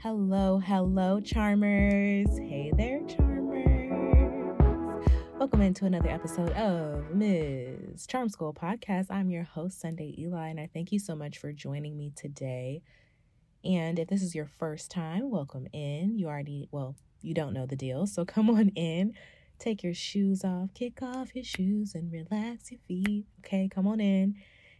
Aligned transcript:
Hello, 0.00 0.60
hello, 0.60 1.18
charmers. 1.18 2.28
Hey 2.38 2.70
there, 2.76 3.00
charmers. 3.08 4.60
Welcome 5.40 5.60
into 5.60 5.86
another 5.86 6.08
episode 6.08 6.52
of 6.52 7.10
Ms. 7.12 8.06
Charm 8.06 8.28
School 8.28 8.54
Podcast. 8.54 9.06
I'm 9.10 9.28
your 9.28 9.42
host, 9.42 9.80
Sunday 9.80 10.14
Eli, 10.16 10.50
and 10.50 10.60
I 10.60 10.70
thank 10.72 10.92
you 10.92 11.00
so 11.00 11.16
much 11.16 11.38
for 11.38 11.52
joining 11.52 11.96
me 11.96 12.12
today. 12.14 12.82
And 13.64 13.98
if 13.98 14.06
this 14.06 14.22
is 14.22 14.36
your 14.36 14.46
first 14.46 14.88
time, 14.92 15.32
welcome 15.32 15.66
in. 15.72 16.16
You 16.16 16.28
already, 16.28 16.68
well, 16.70 16.94
you 17.20 17.34
don't 17.34 17.52
know 17.52 17.66
the 17.66 17.74
deal, 17.74 18.06
so 18.06 18.24
come 18.24 18.50
on 18.50 18.68
in. 18.76 19.14
Take 19.58 19.82
your 19.82 19.94
shoes 19.94 20.44
off, 20.44 20.72
kick 20.74 21.02
off 21.02 21.34
your 21.34 21.42
shoes, 21.42 21.96
and 21.96 22.12
relax 22.12 22.70
your 22.70 22.78
feet. 22.86 23.24
Okay, 23.40 23.68
come 23.68 23.88
on 23.88 23.98
in 24.00 24.36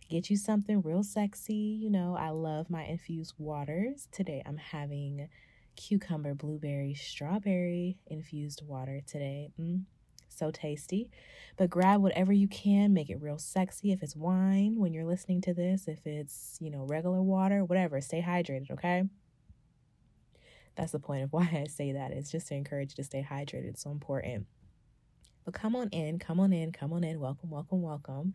get 0.08 0.30
you 0.30 0.36
something 0.36 0.80
real 0.80 1.02
sexy. 1.02 1.54
You 1.54 1.90
know, 1.90 2.16
I 2.18 2.30
love 2.30 2.70
my 2.70 2.84
infused 2.84 3.34
waters. 3.38 4.08
Today 4.10 4.42
I'm 4.46 4.56
having 4.56 5.28
cucumber, 5.76 6.34
blueberry, 6.34 6.94
strawberry 6.94 7.98
infused 8.06 8.62
water 8.66 9.02
today. 9.06 9.50
Mm, 9.60 9.82
so 10.28 10.50
tasty. 10.50 11.10
But 11.56 11.70
grab 11.70 12.00
whatever 12.00 12.32
you 12.32 12.48
can, 12.48 12.94
make 12.94 13.10
it 13.10 13.20
real 13.20 13.38
sexy. 13.38 13.92
If 13.92 14.02
it's 14.02 14.16
wine 14.16 14.76
when 14.78 14.94
you're 14.94 15.04
listening 15.04 15.42
to 15.42 15.54
this, 15.54 15.88
if 15.88 16.06
it's, 16.06 16.56
you 16.60 16.70
know, 16.70 16.84
regular 16.84 17.22
water, 17.22 17.64
whatever, 17.64 18.00
stay 18.00 18.22
hydrated, 18.22 18.70
okay? 18.70 19.04
That's 20.74 20.92
the 20.92 21.00
point 21.00 21.24
of 21.24 21.32
why 21.34 21.50
I 21.52 21.66
say 21.68 21.92
that. 21.92 22.12
It's 22.12 22.30
just 22.30 22.48
to 22.48 22.54
encourage 22.54 22.92
you 22.92 22.96
to 22.96 23.04
stay 23.04 23.26
hydrated. 23.28 23.68
It's 23.68 23.82
so 23.82 23.90
important. 23.90 24.46
But 25.44 25.54
come 25.54 25.76
on 25.76 25.88
in, 25.90 26.18
come 26.18 26.40
on 26.40 26.52
in, 26.52 26.72
come 26.72 26.92
on 26.92 27.04
in. 27.04 27.20
Welcome, 27.20 27.50
welcome, 27.50 27.82
welcome. 27.82 28.34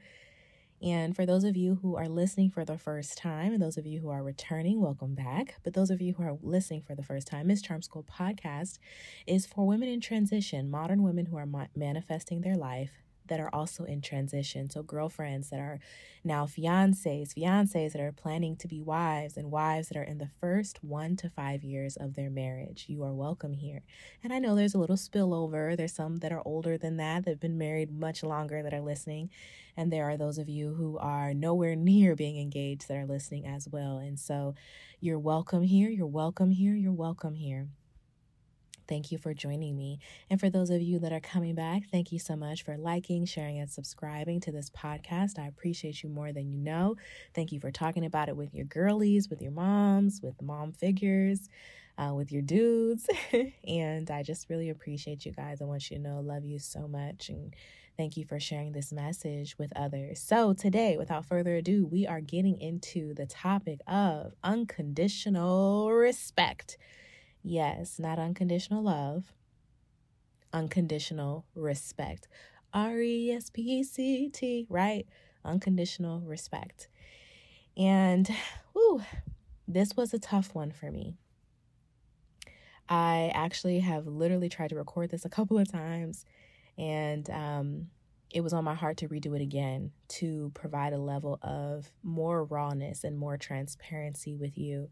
And 0.83 1.15
for 1.15 1.25
those 1.25 1.45
of 1.45 1.55
you 1.55 1.79
who 1.81 1.95
are 1.95 2.09
listening 2.09 2.49
for 2.49 2.65
the 2.65 2.77
first 2.77 3.17
time, 3.17 3.53
and 3.53 3.61
those 3.61 3.77
of 3.77 3.85
you 3.85 4.01
who 4.01 4.09
are 4.09 4.21
returning, 4.21 4.81
welcome 4.81 5.15
back. 5.15 5.55
But 5.63 5.73
those 5.73 5.89
of 5.89 6.01
you 6.01 6.13
who 6.13 6.23
are 6.23 6.37
listening 6.41 6.81
for 6.81 6.93
the 6.93 7.03
first 7.03 7.25
time, 7.25 7.47
Miss 7.47 7.61
Charm 7.61 7.81
School 7.81 8.03
podcast 8.03 8.79
is 9.25 9.45
for 9.45 9.65
women 9.65 9.87
in 9.87 10.01
transition, 10.01 10.69
modern 10.69 11.01
women 11.01 11.27
who 11.27 11.37
are 11.37 11.45
ma- 11.45 11.67
manifesting 11.73 12.41
their 12.41 12.57
life 12.57 13.02
that 13.27 13.39
are 13.39 13.49
also 13.53 13.83
in 13.83 14.01
transition. 14.01 14.69
So, 14.69 14.83
girlfriends 14.83 15.49
that 15.49 15.59
are 15.59 15.79
now 16.23 16.45
fiancés, 16.45 17.33
fiancés 17.33 17.93
that 17.93 18.01
are 18.01 18.11
planning 18.11 18.55
to 18.57 18.67
be 18.67 18.81
wives, 18.81 19.37
and 19.37 19.51
wives 19.51 19.89
that 19.89 19.97
are 19.97 20.03
in 20.03 20.17
the 20.17 20.29
first 20.39 20.83
one 20.83 21.15
to 21.17 21.29
five 21.29 21.63
years 21.63 21.95
of 21.95 22.15
their 22.15 22.29
marriage. 22.29 22.85
You 22.87 23.03
are 23.03 23.13
welcome 23.13 23.53
here. 23.53 23.81
And 24.23 24.33
I 24.33 24.39
know 24.39 24.55
there's 24.55 24.75
a 24.75 24.79
little 24.79 24.95
spillover. 24.95 25.75
There's 25.75 25.93
some 25.93 26.17
that 26.17 26.31
are 26.31 26.41
older 26.45 26.77
than 26.77 26.97
that, 26.97 27.25
that 27.25 27.31
have 27.31 27.39
been 27.39 27.57
married 27.57 27.91
much 27.91 28.23
longer 28.23 28.63
that 28.63 28.73
are 28.73 28.81
listening. 28.81 29.29
And 29.75 29.91
there 29.91 30.09
are 30.09 30.17
those 30.17 30.37
of 30.37 30.49
you 30.49 30.73
who 30.75 30.97
are 30.97 31.33
nowhere 31.33 31.75
near 31.77 32.15
being 32.15 32.39
engaged 32.39 32.87
that 32.87 32.97
are 32.97 33.05
listening 33.05 33.45
as 33.45 33.67
well. 33.67 33.97
And 33.97 34.19
so, 34.19 34.55
you're 34.99 35.19
welcome 35.19 35.63
here. 35.63 35.89
You're 35.89 36.07
welcome 36.07 36.51
here. 36.51 36.75
You're 36.75 36.93
welcome 36.93 37.35
here. 37.35 37.67
Thank 38.87 39.11
you 39.11 39.17
for 39.17 39.33
joining 39.33 39.77
me. 39.77 39.99
And 40.29 40.39
for 40.39 40.49
those 40.49 40.69
of 40.69 40.81
you 40.81 40.99
that 40.99 41.13
are 41.13 41.19
coming 41.19 41.55
back, 41.55 41.83
thank 41.91 42.11
you 42.11 42.19
so 42.19 42.35
much 42.35 42.63
for 42.63 42.77
liking, 42.77 43.25
sharing, 43.25 43.59
and 43.59 43.69
subscribing 43.69 44.41
to 44.41 44.51
this 44.51 44.69
podcast. 44.69 45.39
I 45.39 45.47
appreciate 45.47 46.03
you 46.03 46.09
more 46.09 46.33
than 46.33 46.49
you 46.49 46.57
know. 46.57 46.95
Thank 47.33 47.51
you 47.51 47.59
for 47.59 47.71
talking 47.71 48.05
about 48.05 48.29
it 48.29 48.35
with 48.35 48.53
your 48.53 48.65
girlies, 48.65 49.29
with 49.29 49.41
your 49.41 49.51
moms, 49.51 50.21
with 50.21 50.41
mom 50.41 50.71
figures. 50.71 51.49
Uh, 51.95 52.11
with 52.11 52.31
your 52.31 52.41
dudes. 52.41 53.07
and 53.67 54.09
I 54.09 54.23
just 54.23 54.49
really 54.49 54.71
appreciate 54.71 55.27
you 55.27 55.31
guys. 55.31 55.61
I 55.61 55.65
want 55.65 55.91
you 55.91 55.97
to 55.97 56.01
know, 56.01 56.21
love 56.21 56.43
you 56.43 56.57
so 56.57 56.87
much. 56.87 57.29
And 57.29 57.55
thank 57.97 58.17
you 58.17 58.25
for 58.25 58.39
sharing 58.39 58.71
this 58.71 58.91
message 58.91 59.55
with 59.59 59.71
others. 59.75 60.19
So, 60.19 60.53
today, 60.53 60.97
without 60.97 61.25
further 61.25 61.55
ado, 61.55 61.85
we 61.85 62.07
are 62.07 62.19
getting 62.19 62.59
into 62.59 63.13
the 63.13 63.27
topic 63.27 63.79
of 63.85 64.33
unconditional 64.43 65.91
respect. 65.91 66.79
Yes, 67.43 67.99
not 67.99 68.19
unconditional 68.19 68.83
love, 68.83 69.33
unconditional 70.53 71.45
respect. 71.55 72.27
R 72.73 72.99
E 72.99 73.31
S 73.31 73.49
P 73.49 73.61
E 73.61 73.83
C 73.83 74.29
T, 74.29 74.65
right? 74.69 75.05
Unconditional 75.43 76.21
respect. 76.21 76.87
And 77.75 78.29
whoo, 78.73 79.01
this 79.67 79.95
was 79.95 80.13
a 80.13 80.19
tough 80.19 80.55
one 80.55 80.71
for 80.71 80.89
me. 80.89 81.15
I 82.87 83.31
actually 83.33 83.79
have 83.79 84.07
literally 84.07 84.49
tried 84.49 84.69
to 84.69 84.75
record 84.75 85.11
this 85.11 85.25
a 85.25 85.29
couple 85.29 85.57
of 85.57 85.71
times, 85.71 86.25
and 86.77 87.29
um, 87.29 87.87
it 88.29 88.41
was 88.41 88.53
on 88.53 88.63
my 88.63 88.73
heart 88.73 88.97
to 88.97 89.09
redo 89.09 89.35
it 89.35 89.41
again 89.41 89.91
to 90.07 90.51
provide 90.53 90.93
a 90.93 90.97
level 90.97 91.39
of 91.41 91.91
more 92.03 92.43
rawness 92.45 93.03
and 93.03 93.17
more 93.17 93.37
transparency 93.37 94.35
with 94.35 94.57
you 94.57 94.89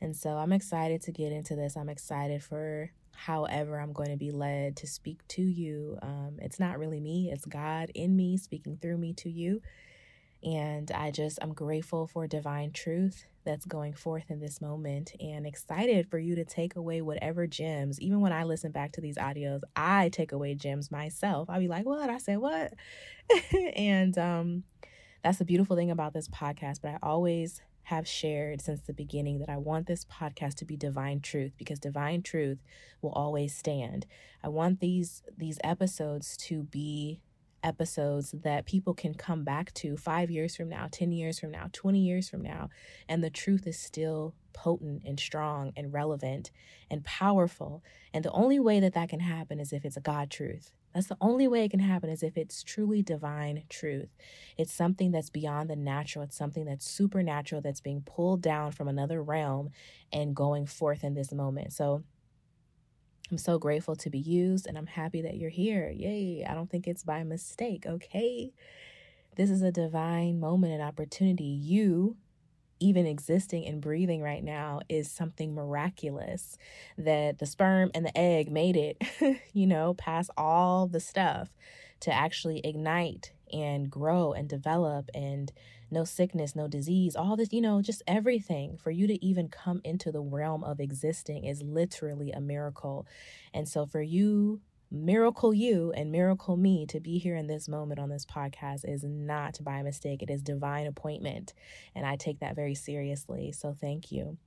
and 0.00 0.16
so 0.16 0.30
I'm 0.30 0.52
excited 0.52 1.02
to 1.02 1.12
get 1.12 1.32
into 1.32 1.56
this. 1.56 1.76
I'm 1.76 1.88
excited 1.88 2.42
for 2.42 2.90
however 3.16 3.80
I'm 3.80 3.92
going 3.92 4.10
to 4.10 4.16
be 4.16 4.30
led 4.30 4.76
to 4.76 4.86
speak 4.86 5.26
to 5.28 5.42
you. 5.42 5.98
Um, 6.02 6.36
it's 6.40 6.60
not 6.60 6.78
really 6.78 7.00
me, 7.00 7.30
it's 7.32 7.46
God 7.46 7.90
in 7.94 8.14
me 8.14 8.36
speaking 8.36 8.78
through 8.80 8.98
me 8.98 9.14
to 9.14 9.30
you. 9.30 9.62
And 10.44 10.90
I 10.92 11.10
just, 11.10 11.38
I'm 11.40 11.54
grateful 11.54 12.06
for 12.06 12.26
divine 12.26 12.72
truth 12.72 13.24
that's 13.44 13.64
going 13.64 13.94
forth 13.94 14.30
in 14.30 14.38
this 14.38 14.60
moment 14.60 15.12
and 15.18 15.46
excited 15.46 16.08
for 16.08 16.18
you 16.18 16.34
to 16.34 16.44
take 16.44 16.76
away 16.76 17.00
whatever 17.00 17.46
gems. 17.46 18.00
Even 18.00 18.20
when 18.20 18.32
I 18.32 18.44
listen 18.44 18.70
back 18.70 18.92
to 18.92 19.00
these 19.00 19.16
audios, 19.16 19.62
I 19.74 20.10
take 20.10 20.32
away 20.32 20.54
gems 20.54 20.90
myself. 20.90 21.48
I'll 21.48 21.60
be 21.60 21.68
like, 21.68 21.86
what? 21.86 22.10
I 22.10 22.18
said, 22.18 22.38
what? 22.38 22.74
and 23.74 24.16
um, 24.18 24.64
that's 25.24 25.38
the 25.38 25.44
beautiful 25.44 25.74
thing 25.74 25.90
about 25.90 26.12
this 26.12 26.28
podcast. 26.28 26.80
But 26.82 26.92
I 26.92 26.98
always 27.02 27.62
have 27.86 28.08
shared 28.08 28.60
since 28.60 28.80
the 28.80 28.92
beginning 28.92 29.38
that 29.38 29.48
I 29.48 29.58
want 29.58 29.86
this 29.86 30.04
podcast 30.04 30.54
to 30.56 30.64
be 30.64 30.76
divine 30.76 31.20
truth 31.20 31.52
because 31.56 31.78
divine 31.78 32.20
truth 32.20 32.58
will 33.00 33.12
always 33.12 33.56
stand. 33.56 34.06
I 34.42 34.48
want 34.48 34.80
these 34.80 35.22
these 35.38 35.60
episodes 35.62 36.36
to 36.48 36.64
be 36.64 37.20
episodes 37.62 38.34
that 38.42 38.66
people 38.66 38.92
can 38.92 39.14
come 39.14 39.44
back 39.44 39.72
to 39.74 39.96
5 39.96 40.30
years 40.32 40.56
from 40.56 40.68
now, 40.68 40.88
10 40.90 41.12
years 41.12 41.38
from 41.38 41.52
now, 41.52 41.68
20 41.72 42.00
years 42.00 42.28
from 42.28 42.42
now 42.42 42.70
and 43.08 43.22
the 43.22 43.30
truth 43.30 43.68
is 43.68 43.78
still 43.78 44.34
potent 44.52 45.02
and 45.04 45.20
strong 45.20 45.72
and 45.76 45.92
relevant 45.92 46.50
and 46.90 47.04
powerful. 47.04 47.84
And 48.12 48.24
the 48.24 48.32
only 48.32 48.58
way 48.58 48.80
that 48.80 48.94
that 48.94 49.10
can 49.10 49.20
happen 49.20 49.60
is 49.60 49.72
if 49.72 49.84
it's 49.84 49.96
a 49.96 50.00
God 50.00 50.28
truth. 50.28 50.72
That's 50.96 51.08
the 51.08 51.18
only 51.20 51.46
way 51.46 51.62
it 51.62 51.70
can 51.72 51.80
happen 51.80 52.08
is 52.08 52.22
if 52.22 52.38
it's 52.38 52.62
truly 52.62 53.02
divine 53.02 53.64
truth. 53.68 54.08
It's 54.56 54.72
something 54.72 55.10
that's 55.10 55.28
beyond 55.28 55.68
the 55.68 55.76
natural, 55.76 56.24
it's 56.24 56.38
something 56.38 56.64
that's 56.64 56.88
supernatural 56.88 57.60
that's 57.60 57.82
being 57.82 58.00
pulled 58.00 58.40
down 58.40 58.72
from 58.72 58.88
another 58.88 59.22
realm 59.22 59.72
and 60.10 60.34
going 60.34 60.64
forth 60.64 61.04
in 61.04 61.12
this 61.12 61.34
moment. 61.34 61.74
So 61.74 62.02
I'm 63.30 63.36
so 63.36 63.58
grateful 63.58 63.94
to 63.94 64.08
be 64.08 64.18
used 64.18 64.66
and 64.66 64.78
I'm 64.78 64.86
happy 64.86 65.20
that 65.20 65.36
you're 65.36 65.50
here. 65.50 65.90
Yay. 65.90 66.46
I 66.48 66.54
don't 66.54 66.70
think 66.70 66.86
it's 66.86 67.04
by 67.04 67.22
mistake, 67.24 67.84
okay? 67.86 68.54
This 69.36 69.50
is 69.50 69.60
a 69.60 69.70
divine 69.70 70.40
moment 70.40 70.72
and 70.72 70.82
opportunity. 70.82 71.44
You 71.44 72.16
even 72.80 73.06
existing 73.06 73.66
and 73.66 73.80
breathing 73.80 74.22
right 74.22 74.44
now 74.44 74.80
is 74.88 75.10
something 75.10 75.54
miraculous 75.54 76.58
that 76.98 77.38
the 77.38 77.46
sperm 77.46 77.90
and 77.94 78.04
the 78.04 78.16
egg 78.16 78.50
made 78.50 78.76
it, 78.76 79.02
you 79.52 79.66
know, 79.66 79.94
past 79.94 80.30
all 80.36 80.86
the 80.86 81.00
stuff 81.00 81.48
to 82.00 82.12
actually 82.12 82.60
ignite 82.64 83.32
and 83.52 83.90
grow 83.90 84.32
and 84.32 84.48
develop 84.48 85.08
and 85.14 85.52
no 85.90 86.04
sickness, 86.04 86.56
no 86.56 86.66
disease, 86.66 87.14
all 87.14 87.36
this, 87.36 87.52
you 87.52 87.60
know, 87.60 87.80
just 87.80 88.02
everything 88.06 88.76
for 88.76 88.90
you 88.90 89.06
to 89.06 89.24
even 89.24 89.48
come 89.48 89.80
into 89.84 90.10
the 90.10 90.20
realm 90.20 90.64
of 90.64 90.80
existing 90.80 91.44
is 91.44 91.62
literally 91.62 92.32
a 92.32 92.40
miracle. 92.40 93.06
And 93.54 93.68
so 93.68 93.86
for 93.86 94.02
you 94.02 94.60
miracle 94.90 95.52
you 95.52 95.92
and 95.92 96.12
miracle 96.12 96.56
me 96.56 96.86
to 96.86 97.00
be 97.00 97.18
here 97.18 97.36
in 97.36 97.46
this 97.46 97.68
moment 97.68 97.98
on 97.98 98.08
this 98.08 98.24
podcast 98.24 98.88
is 98.88 99.04
not 99.04 99.58
by 99.62 99.82
mistake. 99.82 100.22
It 100.22 100.30
is 100.30 100.42
divine 100.42 100.86
appointment. 100.86 101.54
And 101.94 102.06
I 102.06 102.16
take 102.16 102.40
that 102.40 102.56
very 102.56 102.74
seriously. 102.74 103.52
So 103.52 103.74
thank 103.78 104.12
you. 104.12 104.38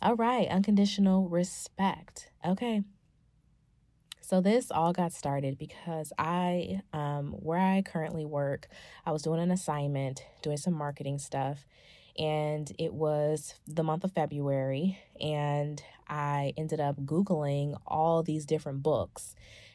All 0.00 0.14
right, 0.14 0.46
unconditional 0.48 1.28
respect. 1.28 2.30
Okay. 2.46 2.82
So 4.20 4.40
this 4.40 4.70
all 4.70 4.92
got 4.92 5.12
started 5.12 5.58
because 5.58 6.12
I, 6.18 6.82
um, 6.92 7.32
where 7.32 7.58
I 7.58 7.82
currently 7.82 8.26
work, 8.26 8.68
I 9.06 9.10
was 9.10 9.22
doing 9.22 9.40
an 9.40 9.50
assignment, 9.50 10.22
doing 10.42 10.58
some 10.58 10.74
marketing 10.74 11.18
stuff, 11.18 11.64
and 12.18 12.70
it 12.78 12.92
was 12.92 13.54
the 13.66 13.82
month 13.82 14.04
of 14.04 14.12
February, 14.12 14.98
and 15.18 15.82
I 16.08 16.54
ended 16.56 16.80
up 16.80 16.96
Googling 17.04 17.78
all 17.86 18.22
these 18.22 18.46
different 18.46 18.82
books. 18.82 19.34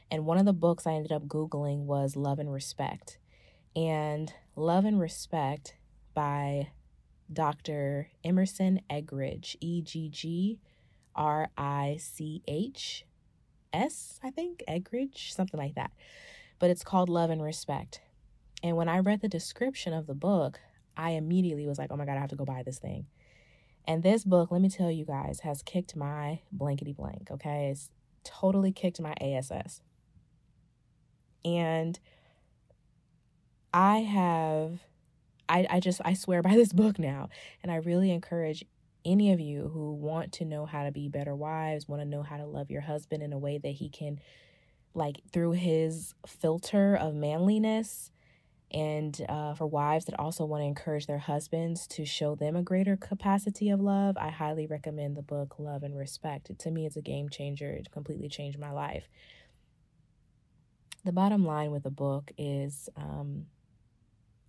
And 0.10 0.26
one 0.26 0.38
of 0.38 0.46
the 0.46 0.54
books 0.54 0.86
I 0.86 0.94
ended 0.94 1.12
up 1.12 1.28
Googling 1.28 1.86
was 1.86 2.16
Love 2.16 2.40
and 2.40 2.52
Respect. 2.52 3.18
And 3.76 4.34
Love 4.56 4.86
and 4.86 5.00
Respect 5.00 5.76
by 6.14 6.70
Dr. 7.32 8.10
Emerson 8.24 8.82
Eggridge, 8.90 9.56
E 9.60 9.82
G 9.82 10.10
G 10.10 10.60
R 11.16 11.50
I 11.58 11.98
C 12.00 12.44
H 12.48 13.06
S, 13.72 14.20
I 14.24 14.30
think, 14.30 14.64
Eggridge, 14.68 15.34
something 15.34 15.60
like 15.60 15.76
that. 15.76 15.92
But 16.60 16.70
it's 16.70 16.84
called 16.84 17.10
Love 17.10 17.30
and 17.30 17.42
Respect. 17.42 18.02
And 18.62 18.78
when 18.78 18.88
I 18.88 19.00
read 19.00 19.22
the 19.22 19.28
description 19.28 19.94
of 19.94 20.08
the 20.08 20.14
book, 20.14 20.60
I 20.96 21.12
immediately 21.12 21.68
was 21.68 21.78
like, 21.78 21.92
oh 21.92 21.98
my 21.98 22.06
God, 22.06 22.18
I 22.18 22.22
have 22.22 22.30
to 22.30 22.36
go 22.36 22.46
buy 22.46 22.64
this 22.64 22.80
thing. 22.80 23.08
And 23.86 24.04
this 24.04 24.24
book, 24.24 24.52
let 24.52 24.62
me 24.62 24.70
tell 24.70 24.90
you 24.90 25.06
guys, 25.06 25.42
has 25.42 25.62
kicked 25.62 25.96
my 25.96 26.40
blankety 26.52 26.94
blank, 26.94 27.30
okay? 27.32 27.70
It's 27.70 27.90
totally 28.24 28.72
kicked 28.72 29.02
my 29.02 29.14
ASS. 29.20 29.82
And 31.44 32.00
I 33.74 33.98
have 34.00 34.80
I, 35.50 35.68
I 35.70 35.80
just 35.80 36.00
I 36.06 36.14
swear 36.14 36.42
by 36.42 36.52
this 36.56 36.74
book 36.74 36.98
now. 36.98 37.30
And 37.62 37.72
I 37.72 37.76
really 37.76 38.12
encourage 38.12 38.64
any 39.06 39.34
of 39.34 39.40
you 39.40 39.70
who 39.74 39.94
want 39.94 40.32
to 40.34 40.46
know 40.46 40.66
how 40.66 40.86
to 40.86 40.92
be 40.92 41.10
better 41.10 41.36
wives, 41.36 41.90
want 41.90 42.02
to 42.02 42.08
know 42.08 42.24
how 42.24 42.38
to 42.38 42.46
love 42.46 42.72
your 42.72 42.82
husband 42.82 43.22
in 43.22 43.34
a 43.34 43.38
way 43.38 43.58
that 43.58 43.70
he 43.70 43.90
can 43.90 44.20
like 44.94 45.20
through 45.32 45.52
his 45.52 46.14
filter 46.26 46.96
of 46.96 47.16
manliness 47.16 48.12
and 48.74 49.24
uh, 49.30 49.54
for 49.54 49.68
wives 49.68 50.06
that 50.06 50.20
also 50.20 50.46
want 50.46 50.62
to 50.62 50.66
encourage 50.66 51.06
their 51.06 51.20
husbands 51.20 51.86
to 51.88 52.06
show 52.06 52.34
them 52.36 52.56
a 52.56 52.64
greater 52.64 52.98
capacity 52.98 53.70
of 53.70 53.80
love, 53.80 54.18
I 54.18 54.30
highly 54.30 54.66
recommend 54.66 55.16
the 55.16 55.22
book 55.22 55.56
Love 55.60 55.84
and 55.84 55.96
Respect. 55.96 56.58
To 56.58 56.72
me, 56.72 56.86
it's 56.86 56.98
a 56.98 57.02
game 57.02 57.30
changer. 57.30 57.70
It 57.72 57.92
completely 57.92 58.30
changed 58.30 58.58
my 58.58 58.72
life. 58.72 59.08
The 61.06 61.12
bottom 61.12 61.46
line 61.46 61.72
with 61.72 61.84
the 61.84 61.92
book 61.92 62.32
is 62.38 62.90
um, 62.96 63.46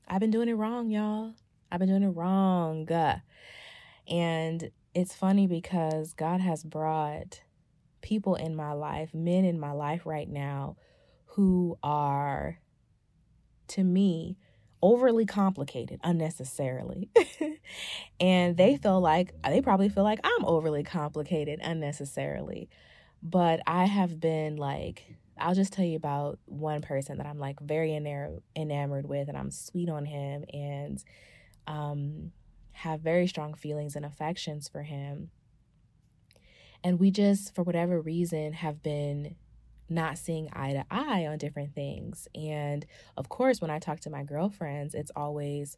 I've 0.08 0.20
been 0.20 0.30
doing 0.30 0.48
it 0.48 0.54
wrong, 0.54 0.90
y'all. 0.90 1.34
I've 1.70 1.80
been 1.80 1.88
doing 1.88 2.04
it 2.04 2.08
wrong. 2.08 2.88
And 4.08 4.70
it's 4.94 5.14
funny 5.14 5.46
because 5.46 6.14
God 6.14 6.40
has 6.40 6.62
brought 6.62 7.42
people 8.00 8.36
in 8.36 8.54
my 8.54 8.72
life, 8.72 9.12
men 9.12 9.44
in 9.44 9.58
my 9.58 9.72
life 9.72 10.06
right 10.06 10.28
now, 10.28 10.76
who 11.26 11.78
are 11.82 12.60
to 13.68 13.84
me 13.84 14.36
overly 14.84 15.24
complicated 15.24 15.98
unnecessarily. 16.04 17.08
and 18.20 18.56
they 18.56 18.76
feel 18.76 19.00
like 19.00 19.32
they 19.42 19.62
probably 19.62 19.88
feel 19.88 20.04
like 20.04 20.20
I'm 20.22 20.44
overly 20.44 20.82
complicated 20.82 21.60
unnecessarily. 21.62 22.68
But 23.22 23.60
I 23.66 23.86
have 23.86 24.20
been 24.20 24.56
like 24.56 25.16
I'll 25.38 25.54
just 25.54 25.72
tell 25.72 25.84
you 25.84 25.96
about 25.96 26.38
one 26.44 26.80
person 26.82 27.18
that 27.18 27.26
I'm 27.26 27.38
like 27.38 27.58
very 27.60 27.90
enam- 27.90 28.42
enamored 28.54 29.08
with 29.08 29.28
and 29.28 29.36
I'm 29.36 29.50
sweet 29.50 29.88
on 29.88 30.04
him 30.04 30.44
and 30.52 31.02
um 31.66 32.32
have 32.72 33.00
very 33.00 33.26
strong 33.26 33.54
feelings 33.54 33.96
and 33.96 34.04
affections 34.04 34.68
for 34.68 34.82
him. 34.82 35.30
And 36.82 37.00
we 37.00 37.10
just 37.10 37.54
for 37.54 37.62
whatever 37.62 38.00
reason 38.00 38.52
have 38.52 38.82
been 38.82 39.36
not 39.88 40.18
seeing 40.18 40.48
eye 40.52 40.72
to 40.72 40.84
eye 40.90 41.26
on 41.26 41.38
different 41.38 41.74
things. 41.74 42.28
And 42.34 42.86
of 43.16 43.28
course, 43.28 43.60
when 43.60 43.70
I 43.70 43.78
talk 43.78 44.00
to 44.00 44.10
my 44.10 44.22
girlfriends, 44.22 44.94
it's 44.94 45.12
always, 45.14 45.76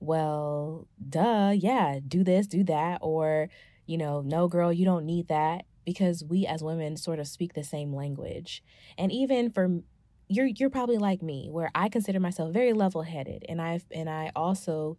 well, 0.00 0.86
duh, 1.08 1.52
yeah, 1.56 2.00
do 2.06 2.24
this, 2.24 2.46
do 2.46 2.64
that. 2.64 2.98
Or, 3.00 3.48
you 3.86 3.96
know, 3.96 4.22
no, 4.22 4.48
girl, 4.48 4.72
you 4.72 4.84
don't 4.84 5.06
need 5.06 5.28
that 5.28 5.64
because 5.84 6.24
we 6.24 6.46
as 6.46 6.62
women 6.62 6.96
sort 6.96 7.18
of 7.18 7.28
speak 7.28 7.54
the 7.54 7.64
same 7.64 7.94
language. 7.94 8.62
And 8.98 9.12
even 9.12 9.50
for 9.50 9.82
you're 10.28 10.46
you're 10.46 10.70
probably 10.70 10.96
like 10.96 11.22
me 11.22 11.48
where 11.50 11.70
I 11.74 11.88
consider 11.88 12.18
myself 12.18 12.52
very 12.52 12.72
level-headed 12.72 13.44
and 13.48 13.60
I've 13.60 13.84
and 13.90 14.08
I 14.08 14.32
also 14.34 14.96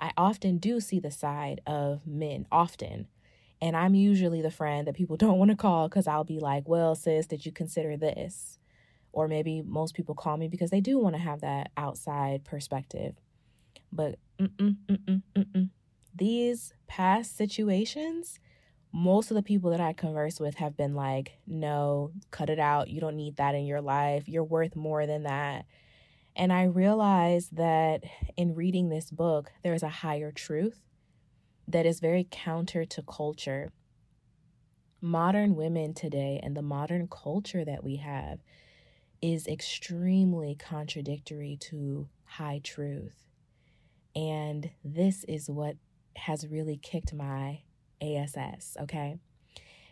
I 0.00 0.12
often 0.16 0.58
do 0.58 0.80
see 0.80 1.00
the 1.00 1.10
side 1.10 1.60
of 1.66 2.06
men 2.06 2.46
often 2.52 3.08
and 3.62 3.76
I'm 3.76 3.94
usually 3.94 4.42
the 4.42 4.50
friend 4.50 4.86
that 4.86 4.94
people 4.94 5.16
don't 5.18 5.38
want 5.38 5.50
to 5.50 5.56
call 5.56 5.88
because 5.88 6.06
I'll 6.06 6.24
be 6.24 6.38
like, 6.38 6.68
well, 6.68 6.94
sis, 6.94 7.26
did 7.26 7.44
you 7.44 7.52
consider 7.52 7.96
this? 7.96 8.58
Or 9.12 9.26
maybe 9.26 9.62
most 9.62 9.94
people 9.94 10.14
call 10.14 10.36
me 10.36 10.48
because 10.48 10.70
they 10.70 10.80
do 10.80 10.98
want 10.98 11.16
to 11.16 11.20
have 11.20 11.40
that 11.40 11.70
outside 11.76 12.44
perspective. 12.44 13.16
But 13.92 14.16
mm-mm, 14.38 14.76
mm-mm, 14.88 15.22
mm-mm. 15.36 15.70
these 16.14 16.72
past 16.86 17.36
situations, 17.36 18.38
most 18.92 19.32
of 19.32 19.34
the 19.34 19.42
people 19.42 19.70
that 19.70 19.80
I 19.80 19.92
converse 19.92 20.38
with 20.38 20.56
have 20.56 20.76
been 20.76 20.94
like, 20.94 21.38
no, 21.44 22.12
cut 22.30 22.50
it 22.50 22.60
out. 22.60 22.88
You 22.88 23.00
don't 23.00 23.16
need 23.16 23.36
that 23.36 23.56
in 23.56 23.66
your 23.66 23.80
life. 23.80 24.28
You're 24.28 24.44
worth 24.44 24.76
more 24.76 25.06
than 25.06 25.24
that. 25.24 25.66
And 26.36 26.52
I 26.52 26.64
realized 26.64 27.56
that 27.56 28.04
in 28.36 28.54
reading 28.54 28.88
this 28.88 29.10
book, 29.10 29.50
there 29.64 29.74
is 29.74 29.82
a 29.82 29.88
higher 29.88 30.30
truth 30.30 30.80
that 31.70 31.86
is 31.86 32.00
very 32.00 32.26
counter 32.30 32.84
to 32.84 33.02
culture. 33.02 33.72
Modern 35.00 35.56
women 35.56 35.94
today 35.94 36.40
and 36.42 36.56
the 36.56 36.62
modern 36.62 37.08
culture 37.08 37.64
that 37.64 37.82
we 37.82 37.96
have 37.96 38.40
is 39.22 39.46
extremely 39.46 40.54
contradictory 40.54 41.56
to 41.60 42.08
high 42.24 42.60
truth. 42.62 43.24
And 44.14 44.70
this 44.84 45.24
is 45.24 45.48
what 45.48 45.76
has 46.16 46.46
really 46.46 46.76
kicked 46.76 47.14
my 47.14 47.60
ASS, 48.00 48.76
okay? 48.80 49.16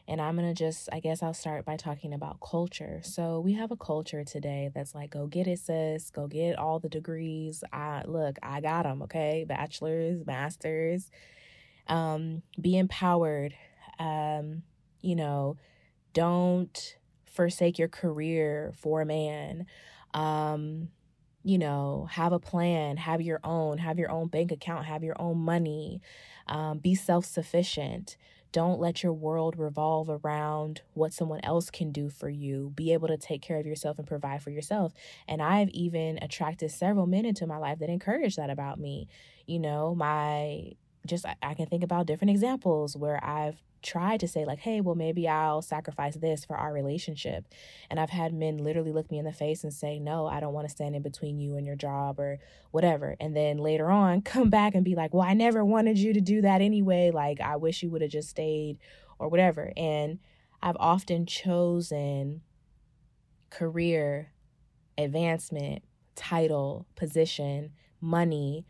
And 0.08 0.22
I'm 0.22 0.36
gonna 0.36 0.54
just, 0.54 0.88
I 0.90 1.00
guess 1.00 1.22
I'll 1.22 1.34
start 1.34 1.66
by 1.66 1.76
talking 1.76 2.14
about 2.14 2.40
culture. 2.40 3.00
So 3.04 3.40
we 3.40 3.52
have 3.54 3.70
a 3.70 3.76
culture 3.76 4.24
today 4.24 4.70
that's 4.74 4.94
like, 4.94 5.10
go 5.10 5.26
get 5.26 5.46
it, 5.46 5.58
sis, 5.58 6.10
go 6.10 6.26
get 6.26 6.58
all 6.58 6.78
the 6.80 6.88
degrees. 6.88 7.62
I 7.72 8.02
look, 8.06 8.38
I 8.42 8.62
got 8.62 8.84
them, 8.84 9.02
okay? 9.02 9.44
Bachelor's, 9.46 10.24
master's, 10.26 11.10
um, 11.88 12.42
be 12.60 12.76
empowered. 12.76 13.54
Um, 13.98 14.62
you 15.00 15.16
know, 15.16 15.56
don't 16.12 16.96
forsake 17.26 17.78
your 17.78 17.88
career 17.88 18.72
for 18.76 19.00
a 19.00 19.06
man. 19.06 19.66
Um, 20.14 20.88
you 21.44 21.58
know, 21.58 22.08
have 22.10 22.32
a 22.32 22.38
plan, 22.38 22.96
have 22.96 23.22
your 23.22 23.40
own, 23.44 23.78
have 23.78 23.98
your 23.98 24.10
own 24.10 24.28
bank 24.28 24.52
account, 24.52 24.86
have 24.86 25.04
your 25.04 25.20
own 25.20 25.38
money, 25.38 26.00
um, 26.46 26.78
be 26.78 26.94
self 26.94 27.24
sufficient. 27.24 28.16
Don't 28.50 28.80
let 28.80 29.02
your 29.02 29.12
world 29.12 29.58
revolve 29.58 30.08
around 30.08 30.80
what 30.94 31.12
someone 31.12 31.40
else 31.44 31.70
can 31.70 31.92
do 31.92 32.08
for 32.08 32.30
you. 32.30 32.72
Be 32.74 32.94
able 32.94 33.08
to 33.08 33.18
take 33.18 33.42
care 33.42 33.58
of 33.58 33.66
yourself 33.66 33.98
and 33.98 34.06
provide 34.06 34.42
for 34.42 34.50
yourself. 34.50 34.94
And 35.28 35.42
I've 35.42 35.68
even 35.70 36.18
attracted 36.22 36.70
several 36.70 37.06
men 37.06 37.26
into 37.26 37.46
my 37.46 37.58
life 37.58 37.78
that 37.80 37.90
encourage 37.90 38.36
that 38.36 38.48
about 38.48 38.80
me. 38.80 39.06
You 39.46 39.58
know, 39.60 39.94
my 39.94 40.72
just 41.08 41.24
I, 41.42 41.54
can 41.54 41.66
think 41.66 41.82
about 41.82 42.06
different 42.06 42.30
examples 42.30 42.96
where 42.96 43.22
I've 43.24 43.62
tried 43.82 44.18
to 44.18 44.26
say 44.26 44.44
like 44.44 44.58
hey 44.58 44.80
well 44.80 44.96
maybe 44.96 45.28
i'll 45.28 45.62
sacrifice 45.62 46.16
this 46.16 46.44
for 46.44 46.56
our 46.56 46.72
relationship. 46.72 47.46
And 47.90 48.00
i've 48.00 48.10
had 48.10 48.34
men 48.34 48.58
literally 48.58 48.92
look 48.92 49.10
me 49.10 49.18
in 49.18 49.24
the 49.24 49.32
face 49.32 49.62
and 49.62 49.72
say 49.72 49.98
no 49.98 50.26
i 50.26 50.40
don't 50.40 50.52
want 50.52 50.66
to 50.66 50.72
stand 50.72 50.96
in 50.96 51.02
between 51.02 51.38
you 51.38 51.56
and 51.56 51.66
your 51.66 51.76
job 51.76 52.18
or 52.18 52.38
whatever. 52.70 53.16
And 53.20 53.36
then 53.36 53.58
later 53.58 53.90
on 53.90 54.22
come 54.22 54.50
back 54.50 54.74
and 54.74 54.84
be 54.84 54.94
like 54.94 55.14
well 55.14 55.26
i 55.26 55.34
never 55.34 55.64
wanted 55.64 55.98
you 55.98 56.12
to 56.12 56.20
do 56.20 56.42
that 56.42 56.60
anyway. 56.60 57.10
Like 57.12 57.40
i 57.40 57.56
wish 57.56 57.82
you 57.82 57.90
would 57.90 58.02
have 58.02 58.10
just 58.10 58.30
stayed 58.30 58.78
or 59.18 59.28
whatever. 59.28 59.72
And 59.76 60.18
i've 60.62 60.76
often 60.80 61.24
chosen 61.26 62.42
career 63.50 64.32
advancement 64.98 65.82
title 66.16 66.86
position 66.96 67.70
money 68.00 68.66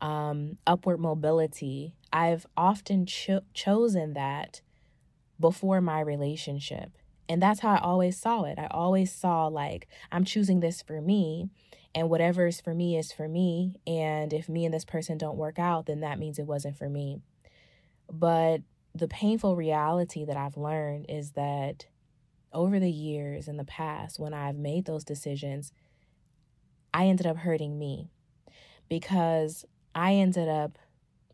um, 0.00 0.58
upward 0.66 1.00
mobility, 1.00 1.94
I've 2.12 2.46
often 2.56 3.06
cho- 3.06 3.42
chosen 3.54 4.14
that 4.14 4.60
before 5.38 5.80
my 5.80 6.00
relationship. 6.00 6.92
And 7.28 7.42
that's 7.42 7.60
how 7.60 7.74
I 7.74 7.78
always 7.78 8.16
saw 8.18 8.44
it. 8.44 8.58
I 8.58 8.68
always 8.70 9.12
saw 9.12 9.46
like, 9.46 9.88
I'm 10.12 10.24
choosing 10.24 10.60
this 10.60 10.80
for 10.82 11.00
me, 11.00 11.48
and 11.94 12.08
whatever 12.08 12.46
is 12.46 12.60
for 12.60 12.74
me 12.74 12.96
is 12.96 13.10
for 13.10 13.26
me. 13.26 13.74
And 13.86 14.32
if 14.32 14.48
me 14.48 14.64
and 14.64 14.72
this 14.72 14.84
person 14.84 15.18
don't 15.18 15.36
work 15.36 15.58
out, 15.58 15.86
then 15.86 16.00
that 16.00 16.18
means 16.18 16.38
it 16.38 16.46
wasn't 16.46 16.76
for 16.76 16.88
me. 16.88 17.20
But 18.10 18.60
the 18.94 19.08
painful 19.08 19.56
reality 19.56 20.24
that 20.24 20.36
I've 20.36 20.56
learned 20.56 21.06
is 21.08 21.32
that 21.32 21.86
over 22.52 22.78
the 22.78 22.90
years 22.90 23.48
in 23.48 23.56
the 23.56 23.64
past, 23.64 24.18
when 24.18 24.32
I've 24.32 24.56
made 24.56 24.84
those 24.86 25.04
decisions, 25.04 25.72
I 26.94 27.06
ended 27.06 27.26
up 27.26 27.38
hurting 27.38 27.78
me 27.78 28.08
because 28.88 29.64
I 29.96 30.12
ended 30.12 30.46
up 30.46 30.78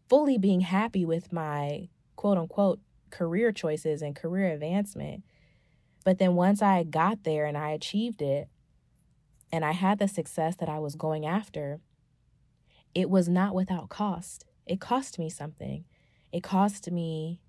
fully 0.09 0.39
being 0.39 0.61
happy 0.61 1.05
with 1.05 1.33
my 1.33 1.89
quote 2.15 2.39
unquote 2.39 2.79
career 3.11 3.51
choices 3.51 4.03
and 4.03 4.15
career 4.15 4.53
advancement. 4.53 5.25
But 6.05 6.19
then 6.19 6.37
once 6.37 6.63
I 6.63 6.85
got 6.85 7.25
there 7.25 7.45
and 7.45 7.59
I 7.59 7.71
achieved 7.71 8.23
it 8.23 8.49
and 9.51 9.65
I 9.65 9.73
had 9.73 9.99
the 9.99 10.07
success 10.07 10.55
that 10.61 10.69
I 10.69 10.79
was 10.79 10.95
going 10.95 11.27
after, 11.27 11.81
it 12.95 13.11
was 13.11 13.29
not 13.29 13.53
without 13.53 13.89
cost. 13.89 14.47
It 14.65 14.81
cost 14.81 15.19
me 15.19 15.29
something. 15.29 15.85
It 16.31 16.45
cost 16.45 16.89
me 16.91 17.41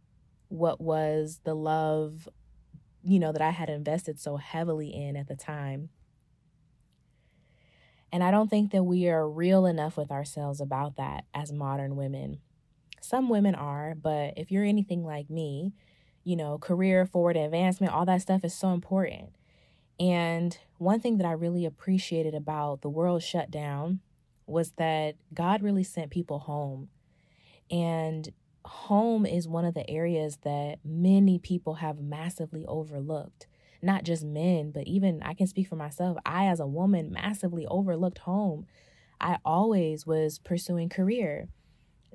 what 0.47 0.81
was 0.81 1.41
the 1.43 1.53
love, 1.53 2.27
you 3.03 3.19
know, 3.19 3.31
that 3.31 3.41
I 3.41 3.51
had 3.51 3.69
invested 3.69 4.19
so 4.19 4.37
heavily 4.37 4.89
in 4.89 5.15
at 5.15 5.27
the 5.27 5.35
time. 5.35 5.89
And 8.13 8.23
I 8.23 8.29
don't 8.29 8.47
think 8.47 8.71
that 8.71 8.83
we 8.83 9.09
are 9.09 9.27
real 9.27 9.65
enough 9.65 9.97
with 9.97 10.11
ourselves 10.11 10.61
about 10.61 10.97
that 10.97 11.25
as 11.33 11.51
modern 11.51 11.95
women. 11.95 12.41
Some 13.01 13.27
women 13.27 13.55
are, 13.55 13.95
but 13.95 14.35
if 14.37 14.51
you're 14.51 14.63
anything 14.63 15.03
like 15.03 15.31
me, 15.31 15.73
you 16.23 16.35
know, 16.35 16.59
career 16.59 17.07
forward 17.07 17.35
advancement, 17.35 17.91
all 17.91 18.05
that 18.05 18.21
stuff 18.21 18.45
is 18.45 18.53
so 18.53 18.69
important. 18.69 19.31
And 19.99 20.55
one 20.77 20.99
thing 20.99 21.17
that 21.17 21.25
I 21.25 21.31
really 21.31 21.65
appreciated 21.65 22.35
about 22.35 22.81
the 22.81 22.89
world 22.89 23.23
shutdown 23.23 23.99
was 24.45 24.73
that 24.73 25.15
God 25.33 25.63
really 25.63 25.83
sent 25.83 26.11
people 26.11 26.37
home. 26.37 26.89
And 27.71 28.29
home 28.63 29.25
is 29.25 29.47
one 29.47 29.65
of 29.65 29.73
the 29.73 29.89
areas 29.89 30.37
that 30.43 30.77
many 30.85 31.39
people 31.39 31.75
have 31.75 31.99
massively 31.99 32.63
overlooked. 32.67 33.47
Not 33.83 34.03
just 34.03 34.23
men, 34.23 34.71
but 34.71 34.87
even 34.87 35.21
I 35.23 35.33
can 35.33 35.47
speak 35.47 35.67
for 35.67 35.75
myself. 35.75 36.17
I, 36.25 36.45
as 36.45 36.59
a 36.59 36.65
woman, 36.65 37.11
massively 37.11 37.67
overlooked 37.67 38.19
home. 38.19 38.65
I 39.19 39.37
always 39.45 40.07
was 40.07 40.39
pursuing 40.39 40.89
career. 40.89 41.49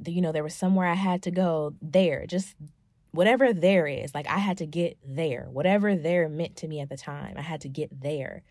You 0.04 0.22
know, 0.22 0.32
there 0.32 0.42
was 0.42 0.54
somewhere 0.54 0.88
I 0.88 0.94
had 0.94 1.22
to 1.24 1.30
go 1.30 1.74
there, 1.82 2.26
just 2.26 2.56
whatever 3.10 3.52
there 3.52 3.86
is. 3.86 4.14
Like 4.14 4.28
I 4.28 4.38
had 4.38 4.58
to 4.58 4.66
get 4.66 4.98
there, 5.04 5.48
whatever 5.50 5.94
there 5.94 6.28
meant 6.28 6.56
to 6.56 6.68
me 6.68 6.80
at 6.80 6.88
the 6.88 6.96
time. 6.96 7.34
I 7.36 7.42
had 7.42 7.60
to 7.62 7.68
get 7.68 8.00
there. 8.00 8.42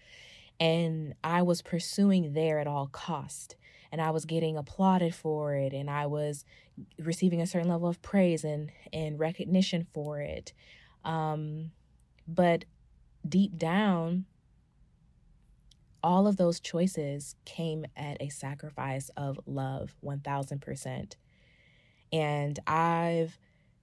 And 0.59 1.13
I 1.23 1.43
was 1.43 1.61
pursuing 1.61 2.33
there 2.33 2.59
at 2.59 2.67
all 2.67 2.87
cost 2.87 3.55
and 3.91 4.01
I 4.01 4.11
was 4.11 4.25
getting 4.25 4.57
applauded 4.57 5.13
for 5.13 5.55
it 5.55 5.73
and 5.73 5.89
I 5.89 6.07
was 6.07 6.45
receiving 6.99 7.41
a 7.41 7.47
certain 7.47 7.69
level 7.69 7.87
of 7.87 8.01
praise 8.01 8.43
and, 8.43 8.71
and 8.91 9.19
recognition 9.19 9.87
for 9.93 10.19
it. 10.19 10.53
Um, 11.05 11.71
but 12.27 12.65
deep 13.29 13.57
down, 13.57 14.25
all 16.03 16.27
of 16.27 16.37
those 16.37 16.59
choices 16.59 17.35
came 17.45 17.85
at 17.95 18.21
a 18.21 18.29
sacrifice 18.29 19.09
of 19.17 19.39
love, 19.45 19.95
1000%. 20.03 21.13
And 22.13 22.59
I've 22.67 23.37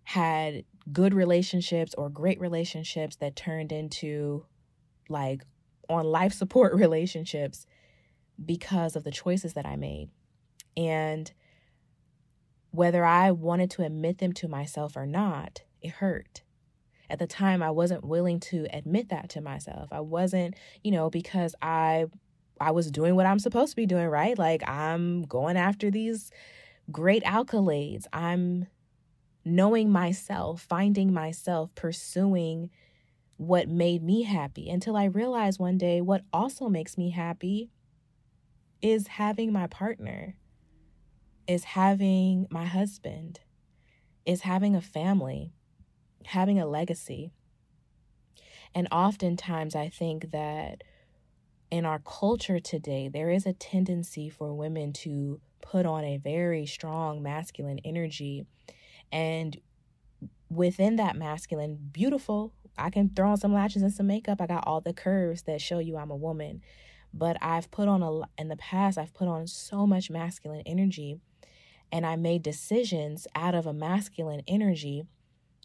had 0.04 0.64
good 0.92 1.14
relationships 1.14 1.94
or 1.96 2.08
great 2.08 2.40
relationships 2.40 3.16
that 3.16 3.36
turned 3.36 3.72
into 3.72 4.44
like 5.08 5.42
on 5.88 6.06
life 6.06 6.32
support 6.32 6.74
relationships 6.76 7.66
because 8.44 8.96
of 8.96 9.04
the 9.04 9.10
choices 9.10 9.54
that 9.54 9.66
I 9.66 9.76
made. 9.76 10.10
And 10.76 11.30
whether 12.70 13.04
I 13.04 13.30
wanted 13.30 13.70
to 13.72 13.82
admit 13.82 14.18
them 14.18 14.32
to 14.34 14.48
myself 14.48 14.96
or 14.96 15.06
not, 15.06 15.62
it 15.80 15.90
hurt. 15.92 16.42
At 17.10 17.18
the 17.18 17.26
time, 17.26 17.62
I 17.62 17.70
wasn't 17.70 18.04
willing 18.04 18.40
to 18.40 18.66
admit 18.72 19.10
that 19.10 19.28
to 19.30 19.40
myself. 19.40 19.88
I 19.92 20.00
wasn't, 20.00 20.54
you 20.82 20.90
know, 20.90 21.10
because 21.10 21.54
I 21.60 22.06
I 22.60 22.70
was 22.70 22.90
doing 22.90 23.16
what 23.16 23.26
I'm 23.26 23.38
supposed 23.38 23.72
to 23.72 23.76
be 23.76 23.86
doing, 23.86 24.06
right? 24.06 24.38
Like 24.38 24.66
I'm 24.68 25.22
going 25.22 25.56
after 25.56 25.90
these 25.90 26.30
great 26.90 27.24
accolades. 27.24 28.06
I'm 28.12 28.66
knowing 29.44 29.90
myself, 29.90 30.62
finding 30.62 31.12
myself, 31.12 31.74
pursuing 31.74 32.70
what 33.36 33.68
made 33.68 34.02
me 34.02 34.22
happy 34.22 34.70
until 34.70 34.96
I 34.96 35.04
realized 35.04 35.58
one 35.58 35.76
day 35.76 36.00
what 36.00 36.22
also 36.32 36.68
makes 36.68 36.96
me 36.96 37.10
happy 37.10 37.70
is 38.80 39.06
having 39.06 39.52
my 39.52 39.66
partner, 39.66 40.36
is 41.48 41.64
having 41.64 42.46
my 42.50 42.64
husband, 42.64 43.40
is 44.24 44.42
having 44.42 44.76
a 44.76 44.80
family, 44.80 45.53
having 46.26 46.60
a 46.60 46.66
legacy. 46.66 47.30
And 48.74 48.88
oftentimes, 48.90 49.74
I 49.74 49.88
think 49.88 50.30
that 50.32 50.82
in 51.70 51.84
our 51.84 52.00
culture 52.00 52.58
today, 52.58 53.08
there 53.08 53.30
is 53.30 53.46
a 53.46 53.52
tendency 53.52 54.28
for 54.28 54.52
women 54.52 54.92
to 54.92 55.40
put 55.60 55.86
on 55.86 56.04
a 56.04 56.18
very 56.18 56.66
strong 56.66 57.22
masculine 57.22 57.80
energy. 57.84 58.46
And 59.12 59.56
within 60.50 60.96
that 60.96 61.16
masculine, 61.16 61.78
beautiful, 61.92 62.52
I 62.76 62.90
can 62.90 63.10
throw 63.10 63.30
on 63.30 63.36
some 63.36 63.54
lashes 63.54 63.82
and 63.82 63.92
some 63.92 64.08
makeup. 64.08 64.40
I 64.40 64.46
got 64.46 64.66
all 64.66 64.80
the 64.80 64.92
curves 64.92 65.42
that 65.42 65.60
show 65.60 65.78
you 65.78 65.96
I'm 65.96 66.10
a 66.10 66.16
woman 66.16 66.62
but 67.14 67.36
I've 67.40 67.70
put 67.70 67.86
on 67.86 68.02
a 68.02 68.22
in 68.40 68.48
the 68.48 68.56
past 68.56 68.98
I've 68.98 69.14
put 69.14 69.28
on 69.28 69.46
so 69.46 69.86
much 69.86 70.10
masculine 70.10 70.62
energy 70.66 71.20
and 71.92 72.04
I 72.04 72.16
made 72.16 72.42
decisions 72.42 73.26
out 73.36 73.54
of 73.54 73.66
a 73.66 73.72
masculine 73.72 74.42
energy 74.48 75.04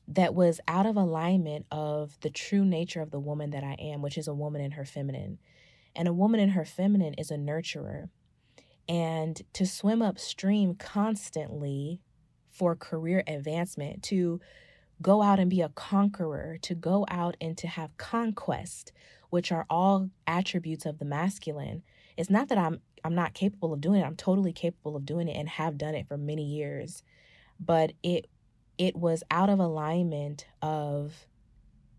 that 0.10 0.34
was 0.34 0.60
out 0.68 0.86
of 0.86 0.98
alignment 0.98 1.66
of 1.72 2.18
the 2.22 2.30
true 2.30 2.66
nature 2.66 3.02
of 3.02 3.12
the 3.12 3.20
woman 3.20 3.52
that 3.52 3.64
I 3.64 3.74
am, 3.80 4.02
which 4.02 4.18
is 4.18 4.28
a 4.28 4.34
woman 4.34 4.62
in 4.62 4.72
her 4.72 4.86
feminine. 4.86 5.40
And 5.96 6.08
a 6.08 6.14
woman 6.14 6.40
in 6.40 6.50
her 6.50 6.66
feminine 6.66 7.14
is 7.16 7.32
a 7.32 7.36
nurturer. 7.36 8.10
And 8.88 9.42
to 9.54 9.66
swim 9.66 10.02
upstream 10.02 10.76
constantly 10.76 12.02
for 12.50 12.76
career 12.76 13.24
advancement, 13.28 14.02
to 14.04 14.42
go 15.02 15.22
out 15.22 15.40
and 15.40 15.50
be 15.50 15.62
a 15.62 15.70
conqueror, 15.70 16.58
to 16.64 16.76
go 16.76 17.06
out 17.10 17.38
and 17.40 17.58
to 17.60 17.68
have 17.68 17.96
conquest 17.98 18.92
which 19.30 19.52
are 19.52 19.66
all 19.70 20.10
attributes 20.28 20.86
of 20.86 21.00
the 21.00 21.06
masculine. 21.06 21.84
It's 22.18 22.30
not 22.30 22.50
that 22.50 22.58
I'm 22.58 22.82
I'm 23.04 23.16
not 23.16 23.34
capable 23.34 23.74
of 23.74 23.80
doing 23.80 24.02
it. 24.02 24.06
I'm 24.06 24.16
totally 24.16 24.52
capable 24.52 24.98
of 24.98 25.06
doing 25.06 25.30
it 25.30 25.38
and 25.38 25.48
have 25.48 25.78
done 25.78 25.96
it 25.96 26.08
for 26.08 26.18
many 26.18 26.44
years. 26.44 27.02
But 27.60 27.94
it 28.04 28.28
it 28.80 28.96
was 28.96 29.24
out 29.30 29.50
of 29.50 29.60
alignment 29.60 30.48
of 30.62 31.28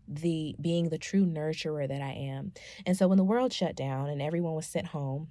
the 0.07 0.55
being 0.59 0.89
the 0.89 0.97
true 0.97 1.25
nurturer 1.25 1.87
that 1.87 2.01
I 2.01 2.11
am. 2.11 2.51
And 2.85 2.97
so 2.97 3.07
when 3.07 3.17
the 3.17 3.23
world 3.23 3.53
shut 3.53 3.75
down 3.75 4.09
and 4.09 4.21
everyone 4.21 4.55
was 4.55 4.65
sent 4.65 4.87
home, 4.87 5.29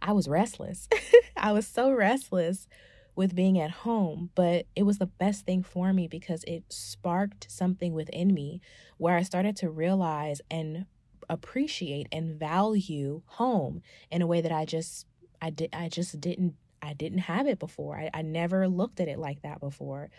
I 0.00 0.12
was 0.12 0.28
restless. 0.28 0.88
I 1.36 1.52
was 1.52 1.66
so 1.66 1.90
restless 1.90 2.68
with 3.16 3.34
being 3.34 3.58
at 3.58 3.70
home, 3.70 4.30
but 4.34 4.66
it 4.76 4.84
was 4.84 4.98
the 4.98 5.06
best 5.06 5.46
thing 5.46 5.62
for 5.62 5.92
me 5.92 6.06
because 6.06 6.44
it 6.44 6.64
sparked 6.68 7.50
something 7.50 7.92
within 7.92 8.32
me 8.32 8.60
where 8.98 9.16
I 9.16 9.22
started 9.22 9.56
to 9.56 9.70
realize 9.70 10.40
and 10.50 10.86
appreciate 11.28 12.08
and 12.12 12.38
value 12.38 13.22
home 13.26 13.82
in 14.10 14.20
a 14.20 14.26
way 14.26 14.40
that 14.40 14.52
I 14.52 14.64
just 14.64 15.06
I 15.40 15.50
did 15.50 15.70
I 15.72 15.88
just 15.88 16.20
didn't 16.20 16.54
I 16.82 16.94
didn't 16.94 17.18
have 17.18 17.46
it 17.46 17.58
before. 17.58 17.96
I, 17.96 18.10
I 18.12 18.22
never 18.22 18.68
looked 18.68 19.00
at 19.00 19.08
it 19.08 19.18
like 19.18 19.42
that 19.42 19.60
before. 19.60 20.10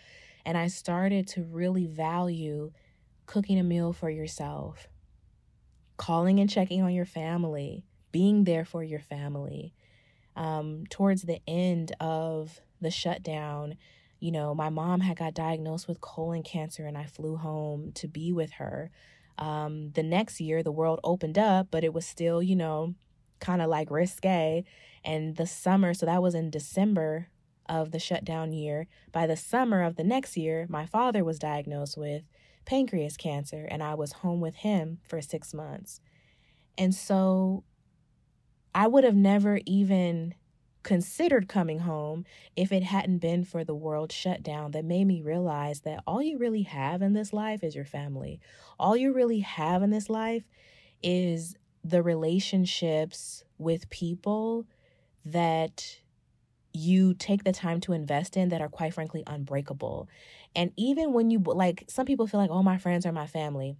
And 0.45 0.57
I 0.57 0.67
started 0.67 1.27
to 1.29 1.43
really 1.43 1.85
value 1.85 2.71
cooking 3.25 3.59
a 3.59 3.63
meal 3.63 3.93
for 3.93 4.09
yourself, 4.09 4.87
calling 5.97 6.39
and 6.39 6.49
checking 6.49 6.81
on 6.81 6.93
your 6.93 7.05
family, 7.05 7.85
being 8.11 8.43
there 8.43 8.65
for 8.65 8.83
your 8.83 8.99
family. 8.99 9.73
Um, 10.35 10.85
towards 10.89 11.23
the 11.23 11.39
end 11.47 11.93
of 11.99 12.59
the 12.79 12.91
shutdown, 12.91 13.77
you 14.19 14.31
know, 14.31 14.53
my 14.55 14.69
mom 14.69 15.01
had 15.01 15.17
got 15.17 15.33
diagnosed 15.33 15.87
with 15.87 16.01
colon 16.01 16.43
cancer 16.43 16.85
and 16.85 16.97
I 16.97 17.05
flew 17.05 17.37
home 17.37 17.91
to 17.93 18.07
be 18.07 18.31
with 18.31 18.51
her. 18.53 18.91
Um, 19.37 19.91
the 19.91 20.03
next 20.03 20.39
year, 20.39 20.61
the 20.61 20.71
world 20.71 20.99
opened 21.03 21.37
up, 21.37 21.67
but 21.71 21.83
it 21.83 21.93
was 21.93 22.05
still, 22.05 22.41
you 22.41 22.55
know, 22.55 22.93
kind 23.39 23.61
of 23.61 23.69
like 23.69 23.89
risque. 23.89 24.63
And 25.03 25.35
the 25.35 25.47
summer, 25.47 25.93
so 25.93 26.05
that 26.05 26.21
was 26.21 26.35
in 26.35 26.49
December 26.49 27.27
of 27.67 27.91
the 27.91 27.99
shutdown 27.99 28.53
year. 28.53 28.87
By 29.11 29.27
the 29.27 29.37
summer 29.37 29.81
of 29.81 29.95
the 29.95 30.03
next 30.03 30.37
year, 30.37 30.65
my 30.69 30.85
father 30.85 31.23
was 31.23 31.39
diagnosed 31.39 31.97
with 31.97 32.23
pancreas 32.65 33.17
cancer, 33.17 33.67
and 33.69 33.81
I 33.81 33.95
was 33.95 34.11
home 34.11 34.41
with 34.41 34.55
him 34.55 34.99
for 35.07 35.21
six 35.21 35.53
months. 35.53 36.01
And 36.77 36.93
so 36.93 37.63
I 38.73 38.87
would 38.87 39.03
have 39.03 39.15
never 39.15 39.59
even 39.65 40.35
considered 40.83 41.47
coming 41.47 41.79
home 41.79 42.25
if 42.55 42.71
it 42.71 42.83
hadn't 42.83 43.19
been 43.19 43.43
for 43.43 43.63
the 43.63 43.75
world 43.75 44.11
shutdown 44.11 44.71
that 44.71 44.83
made 44.85 45.05
me 45.05 45.21
realize 45.21 45.81
that 45.81 46.03
all 46.07 46.21
you 46.21 46.37
really 46.37 46.63
have 46.63 47.01
in 47.01 47.13
this 47.13 47.33
life 47.33 47.63
is 47.63 47.75
your 47.75 47.85
family. 47.85 48.39
All 48.79 48.97
you 48.97 49.13
really 49.13 49.41
have 49.41 49.83
in 49.83 49.91
this 49.91 50.09
life 50.09 50.43
is 51.03 51.55
the 51.83 52.01
relationships 52.01 53.43
with 53.57 53.89
people 53.89 54.65
that 55.25 55.99
you 56.73 57.13
take 57.13 57.43
the 57.43 57.51
time 57.51 57.81
to 57.81 57.93
invest 57.93 58.37
in 58.37 58.49
that 58.49 58.61
are 58.61 58.69
quite 58.69 58.93
frankly 58.93 59.23
unbreakable. 59.27 60.07
And 60.55 60.71
even 60.77 61.13
when 61.13 61.31
you 61.31 61.39
like 61.39 61.85
some 61.87 62.05
people 62.05 62.27
feel 62.27 62.39
like, 62.39 62.51
"Oh, 62.51 62.63
my 62.63 62.77
friends 62.77 63.05
are 63.05 63.11
my 63.11 63.27
family." 63.27 63.77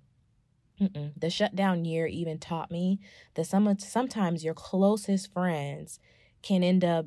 Mm-mm. 0.79 1.11
The 1.15 1.29
shutdown 1.29 1.85
year 1.85 2.07
even 2.07 2.39
taught 2.39 2.71
me 2.71 2.99
that 3.35 3.45
some 3.45 3.77
sometimes 3.79 4.43
your 4.43 4.53
closest 4.53 5.31
friends 5.31 5.99
can 6.41 6.63
end 6.63 6.83
up 6.83 7.05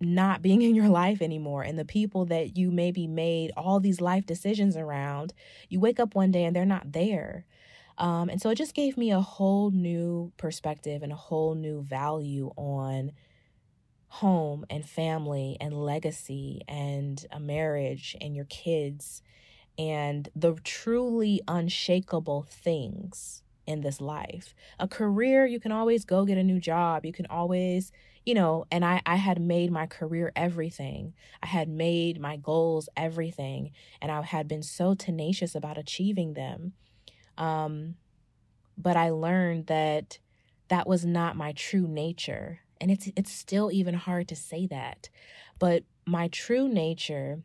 not 0.00 0.42
being 0.42 0.62
in 0.68 0.74
your 0.74 0.88
life 0.88 1.20
anymore 1.22 1.62
and 1.62 1.78
the 1.78 1.84
people 1.84 2.24
that 2.26 2.56
you 2.56 2.70
maybe 2.70 3.06
made 3.06 3.52
all 3.56 3.80
these 3.80 4.00
life 4.00 4.26
decisions 4.26 4.76
around 4.76 5.32
you 5.68 5.80
wake 5.80 6.00
up 6.00 6.14
one 6.14 6.30
day 6.30 6.44
and 6.44 6.54
they're 6.54 6.64
not 6.64 6.92
there 6.92 7.44
um, 7.98 8.28
and 8.28 8.40
so 8.40 8.50
it 8.50 8.56
just 8.56 8.74
gave 8.74 8.96
me 8.96 9.10
a 9.10 9.20
whole 9.20 9.70
new 9.70 10.32
perspective 10.36 11.02
and 11.02 11.12
a 11.12 11.16
whole 11.16 11.54
new 11.54 11.82
value 11.82 12.50
on 12.56 13.12
home 14.08 14.64
and 14.70 14.88
family 14.88 15.56
and 15.60 15.74
legacy 15.74 16.62
and 16.66 17.26
a 17.30 17.40
marriage 17.40 18.16
and 18.20 18.34
your 18.34 18.46
kids 18.46 19.22
and 19.78 20.28
the 20.34 20.54
truly 20.64 21.40
unshakable 21.48 22.46
things 22.48 23.42
in 23.66 23.82
this 23.82 24.00
life. 24.00 24.54
A 24.80 24.88
career, 24.88 25.46
you 25.46 25.60
can 25.60 25.72
always 25.72 26.04
go 26.04 26.24
get 26.24 26.38
a 26.38 26.42
new 26.42 26.58
job. 26.58 27.04
You 27.04 27.12
can 27.12 27.26
always, 27.26 27.92
you 28.24 28.34
know, 28.34 28.64
and 28.72 28.84
I, 28.84 29.02
I 29.06 29.16
had 29.16 29.40
made 29.40 29.70
my 29.70 29.86
career 29.86 30.32
everything. 30.34 31.12
I 31.42 31.46
had 31.46 31.68
made 31.68 32.20
my 32.20 32.36
goals 32.36 32.88
everything. 32.96 33.72
And 34.00 34.10
I 34.10 34.22
had 34.22 34.48
been 34.48 34.62
so 34.62 34.94
tenacious 34.94 35.54
about 35.54 35.78
achieving 35.78 36.34
them. 36.34 36.72
Um, 37.38 37.94
but 38.76 38.96
I 38.96 39.10
learned 39.10 39.66
that 39.68 40.18
that 40.68 40.86
was 40.86 41.04
not 41.04 41.36
my 41.36 41.52
true 41.52 41.88
nature. 41.88 42.60
And 42.80 42.90
it's 42.90 43.08
it's 43.16 43.32
still 43.32 43.72
even 43.72 43.94
hard 43.94 44.28
to 44.28 44.36
say 44.36 44.66
that. 44.66 45.08
But 45.58 45.84
my 46.06 46.28
true 46.28 46.68
nature 46.68 47.42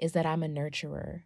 is 0.00 0.12
that 0.12 0.26
I'm 0.26 0.42
a 0.42 0.48
nurturer. 0.48 1.22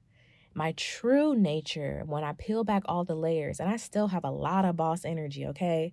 My 0.54 0.73
true 0.73 1.35
nature, 1.35 2.02
when 2.06 2.25
I 2.25 2.32
peel 2.32 2.64
back 2.64 2.82
all 2.87 3.04
the 3.04 3.14
layers, 3.14 3.61
and 3.61 3.68
I 3.68 3.76
still 3.76 4.08
have 4.08 4.25
a 4.25 4.30
lot 4.30 4.64
of 4.64 4.76
boss 4.76 5.04
energy, 5.04 5.46
okay? 5.46 5.92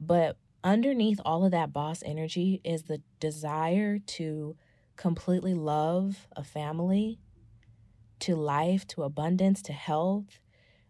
But 0.00 0.36
underneath 0.62 1.20
all 1.24 1.44
of 1.44 1.50
that 1.50 1.72
boss 1.72 2.02
energy 2.04 2.60
is 2.64 2.84
the 2.84 3.02
desire 3.18 3.98
to 3.98 4.56
completely 4.96 5.54
love 5.54 6.28
a 6.36 6.44
family, 6.44 7.18
to 8.20 8.36
life, 8.36 8.86
to 8.88 9.02
abundance, 9.02 9.60
to 9.62 9.72
health. 9.72 10.38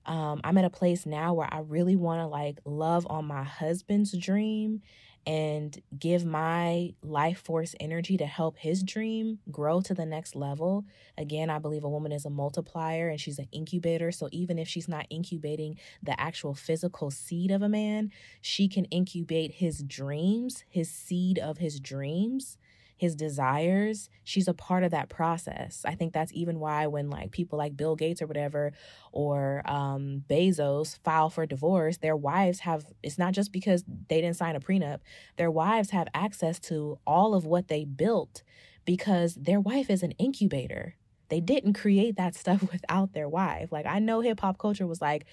Um, 0.06 0.40
I'm 0.44 0.58
at 0.58 0.64
a 0.64 0.70
place 0.70 1.06
now 1.06 1.34
where 1.34 1.48
I 1.52 1.60
really 1.60 1.96
want 1.96 2.20
to 2.20 2.26
like 2.26 2.58
love 2.64 3.06
on 3.10 3.26
my 3.26 3.44
husband's 3.44 4.16
dream 4.16 4.82
and 5.26 5.80
give 5.98 6.24
my 6.24 6.94
life 7.02 7.40
force 7.40 7.74
energy 7.78 8.16
to 8.16 8.26
help 8.26 8.56
his 8.56 8.82
dream 8.82 9.38
grow 9.50 9.80
to 9.82 9.92
the 9.92 10.06
next 10.06 10.34
level. 10.34 10.84
Again, 11.18 11.50
I 11.50 11.58
believe 11.58 11.84
a 11.84 11.90
woman 11.90 12.10
is 12.10 12.24
a 12.24 12.30
multiplier 12.30 13.08
and 13.08 13.20
she's 13.20 13.38
an 13.38 13.48
incubator. 13.52 14.12
So 14.12 14.28
even 14.32 14.58
if 14.58 14.66
she's 14.66 14.88
not 14.88 15.06
incubating 15.10 15.78
the 16.02 16.18
actual 16.18 16.54
physical 16.54 17.10
seed 17.10 17.50
of 17.50 17.60
a 17.60 17.68
man, 17.68 18.10
she 18.40 18.66
can 18.66 18.86
incubate 18.86 19.52
his 19.52 19.82
dreams, 19.82 20.64
his 20.68 20.90
seed 20.90 21.38
of 21.38 21.58
his 21.58 21.80
dreams 21.80 22.56
his 23.00 23.14
desires, 23.14 24.10
she's 24.24 24.46
a 24.46 24.52
part 24.52 24.84
of 24.84 24.90
that 24.90 25.08
process. 25.08 25.86
I 25.86 25.94
think 25.94 26.12
that's 26.12 26.34
even 26.34 26.60
why 26.60 26.86
when 26.86 27.08
like 27.08 27.30
people 27.30 27.56
like 27.56 27.74
Bill 27.74 27.96
Gates 27.96 28.20
or 28.20 28.26
whatever 28.26 28.72
or 29.10 29.62
um, 29.64 30.22
Bezos 30.28 30.98
file 31.02 31.30
for 31.30 31.46
divorce, 31.46 31.96
their 31.96 32.14
wives 32.14 32.60
have 32.60 32.84
it's 33.02 33.16
not 33.16 33.32
just 33.32 33.52
because 33.52 33.84
they 34.10 34.20
didn't 34.20 34.36
sign 34.36 34.54
a 34.54 34.60
prenup. 34.60 34.98
Their 35.38 35.50
wives 35.50 35.90
have 35.90 36.08
access 36.12 36.58
to 36.68 36.98
all 37.06 37.32
of 37.34 37.46
what 37.46 37.68
they 37.68 37.86
built 37.86 38.42
because 38.84 39.34
their 39.34 39.60
wife 39.60 39.88
is 39.88 40.02
an 40.02 40.10
incubator. 40.18 40.94
They 41.30 41.40
didn't 41.40 41.72
create 41.72 42.16
that 42.16 42.34
stuff 42.42 42.70
without 42.70 43.14
their 43.14 43.30
wife. 43.30 43.72
Like 43.72 43.86
I 43.86 43.98
know 43.98 44.20
hip 44.20 44.40
hop 44.40 44.58
culture 44.58 44.86
was 44.86 45.00
like 45.00 45.24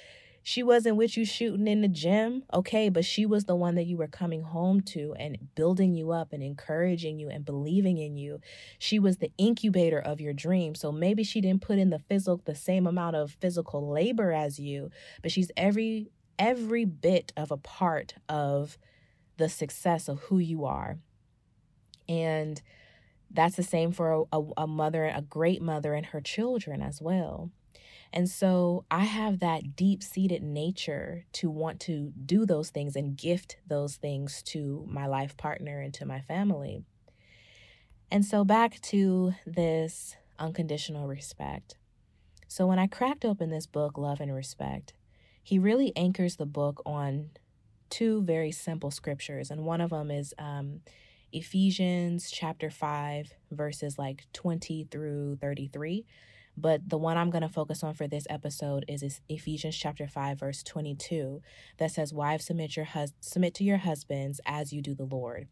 she 0.47 0.63
wasn't 0.63 0.95
with 0.95 1.17
you 1.17 1.25
shooting 1.25 1.67
in 1.67 1.81
the 1.81 1.89
gym, 1.89 2.41
okay, 2.53 2.87
but 2.87 3.03
she 3.03 3.25
was 3.25 3.43
the 3.43 3.55
one 3.55 3.75
that 3.75 3.85
you 3.85 3.97
were 3.97 4.07
coming 4.07 4.43
home 4.43 4.79
to 4.79 5.13
and 5.19 5.53
building 5.55 5.93
you 5.93 6.11
up 6.11 6.31
and 6.31 6.41
encouraging 6.41 7.19
you 7.19 7.27
and 7.27 7.43
believing 7.43 7.97
in 7.97 8.15
you. 8.15 8.39
She 8.79 8.97
was 8.97 9.17
the 9.17 9.29
incubator 9.37 9.99
of 9.99 10.21
your 10.21 10.31
dream. 10.31 10.73
So 10.73 10.89
maybe 10.89 11.25
she 11.25 11.41
didn't 11.41 11.63
put 11.63 11.79
in 11.79 11.89
the 11.89 11.99
physical 11.99 12.41
the 12.45 12.55
same 12.55 12.87
amount 12.87 13.17
of 13.17 13.35
physical 13.41 13.91
labor 13.91 14.31
as 14.31 14.57
you, 14.57 14.89
but 15.21 15.33
she's 15.33 15.51
every 15.57 16.11
every 16.39 16.85
bit 16.85 17.33
of 17.35 17.51
a 17.51 17.57
part 17.57 18.15
of 18.29 18.77
the 19.35 19.49
success 19.49 20.07
of 20.07 20.19
who 20.19 20.37
you 20.37 20.63
are. 20.63 20.97
And 22.07 22.61
that's 23.29 23.57
the 23.57 23.63
same 23.63 23.91
for 23.91 24.13
a, 24.31 24.37
a, 24.37 24.43
a 24.59 24.67
mother, 24.67 25.11
a 25.13 25.21
great 25.21 25.61
mother 25.61 25.93
and 25.93 26.05
her 26.05 26.21
children 26.21 26.81
as 26.81 27.01
well. 27.01 27.51
And 28.13 28.29
so 28.29 28.85
I 28.89 29.03
have 29.03 29.39
that 29.39 29.75
deep 29.75 30.01
seated 30.01 30.41
nature 30.41 31.25
to 31.33 31.49
want 31.49 31.79
to 31.81 32.13
do 32.25 32.45
those 32.45 32.69
things 32.69 32.95
and 32.95 33.17
gift 33.17 33.57
those 33.67 33.95
things 33.95 34.41
to 34.43 34.85
my 34.89 35.05
life 35.05 35.35
partner 35.37 35.81
and 35.81 35.93
to 35.95 36.05
my 36.05 36.21
family. 36.21 36.83
And 38.09 38.25
so 38.25 38.45
back 38.45 38.79
to 38.83 39.33
this 39.45 40.15
unconditional 40.39 41.07
respect. 41.07 41.75
So 42.47 42.65
when 42.65 42.79
I 42.79 42.87
cracked 42.87 43.25
open 43.25 43.49
this 43.49 43.65
book, 43.65 43.97
Love 43.97 44.21
and 44.21 44.33
Respect, 44.33 44.93
he 45.43 45.59
really 45.59 45.91
anchors 45.95 46.37
the 46.37 46.45
book 46.45 46.81
on 46.85 47.31
two 47.89 48.21
very 48.21 48.51
simple 48.51 48.91
scriptures. 48.91 49.51
And 49.51 49.65
one 49.65 49.81
of 49.81 49.89
them 49.89 50.11
is 50.11 50.33
um, 50.37 50.81
Ephesians 51.33 52.31
chapter 52.31 52.69
5, 52.69 53.33
verses 53.51 53.97
like 53.97 54.25
20 54.33 54.87
through 54.89 55.37
33. 55.41 56.05
But 56.57 56.89
the 56.89 56.97
one 56.97 57.17
I'm 57.17 57.29
going 57.29 57.43
to 57.43 57.49
focus 57.49 57.83
on 57.83 57.93
for 57.93 58.07
this 58.07 58.25
episode 58.29 58.83
is 58.87 59.21
Ephesians 59.29 59.77
chapter 59.77 60.07
5 60.07 60.39
verse 60.39 60.63
22 60.63 61.41
that 61.77 61.91
says 61.91 62.13
wives 62.13 62.45
submit 62.45 62.75
your 62.75 62.85
hus- 62.85 63.13
submit 63.21 63.53
to 63.55 63.63
your 63.63 63.77
husbands 63.77 64.41
as 64.45 64.73
you 64.73 64.81
do 64.81 64.95
the 64.95 65.05
Lord. 65.05 65.47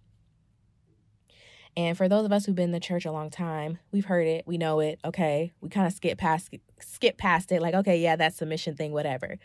And 1.77 1.97
for 1.97 2.07
those 2.07 2.25
of 2.25 2.31
us 2.31 2.45
who've 2.45 2.55
been 2.55 2.65
in 2.65 2.71
the 2.71 2.79
church 2.79 3.05
a 3.05 3.11
long 3.11 3.29
time, 3.29 3.79
we've 3.91 4.05
heard 4.05 4.27
it, 4.27 4.47
we 4.47 4.57
know 4.57 4.79
it, 4.79 4.99
okay? 5.05 5.53
We 5.61 5.69
kind 5.69 5.85
of 5.85 5.93
skip 5.93 6.17
past 6.17 6.49
skip 6.79 7.17
past 7.17 7.51
it 7.51 7.61
like 7.61 7.75
okay, 7.75 7.99
yeah, 7.99 8.15
that 8.15 8.33
submission 8.33 8.75
thing 8.75 8.91
whatever. 8.91 9.37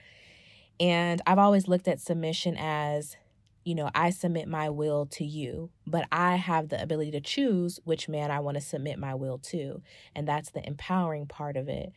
And 0.79 1.20
I've 1.27 1.38
always 1.38 1.68
looked 1.68 1.88
at 1.88 2.01
submission 2.01 2.57
as 2.59 3.16
you 3.64 3.75
know, 3.75 3.90
I 3.94 4.11
submit 4.11 4.49
my 4.49 4.70
will 4.70 5.07
to 5.07 5.25
you, 5.25 5.70
but 5.87 6.07
I 6.11 6.37
have 6.37 6.68
the 6.68 6.81
ability 6.83 7.11
to 7.12 7.20
choose 7.20 7.79
which 7.85 8.09
man 8.09 8.31
I 8.31 8.40
want 8.40 8.57
to 8.57 8.61
submit 8.61 8.99
my 8.99 9.14
will 9.14 9.38
to. 9.38 9.83
And 10.14 10.27
that's 10.27 10.51
the 10.51 10.66
empowering 10.66 11.27
part 11.27 11.57
of 11.57 11.68
it 11.68 11.92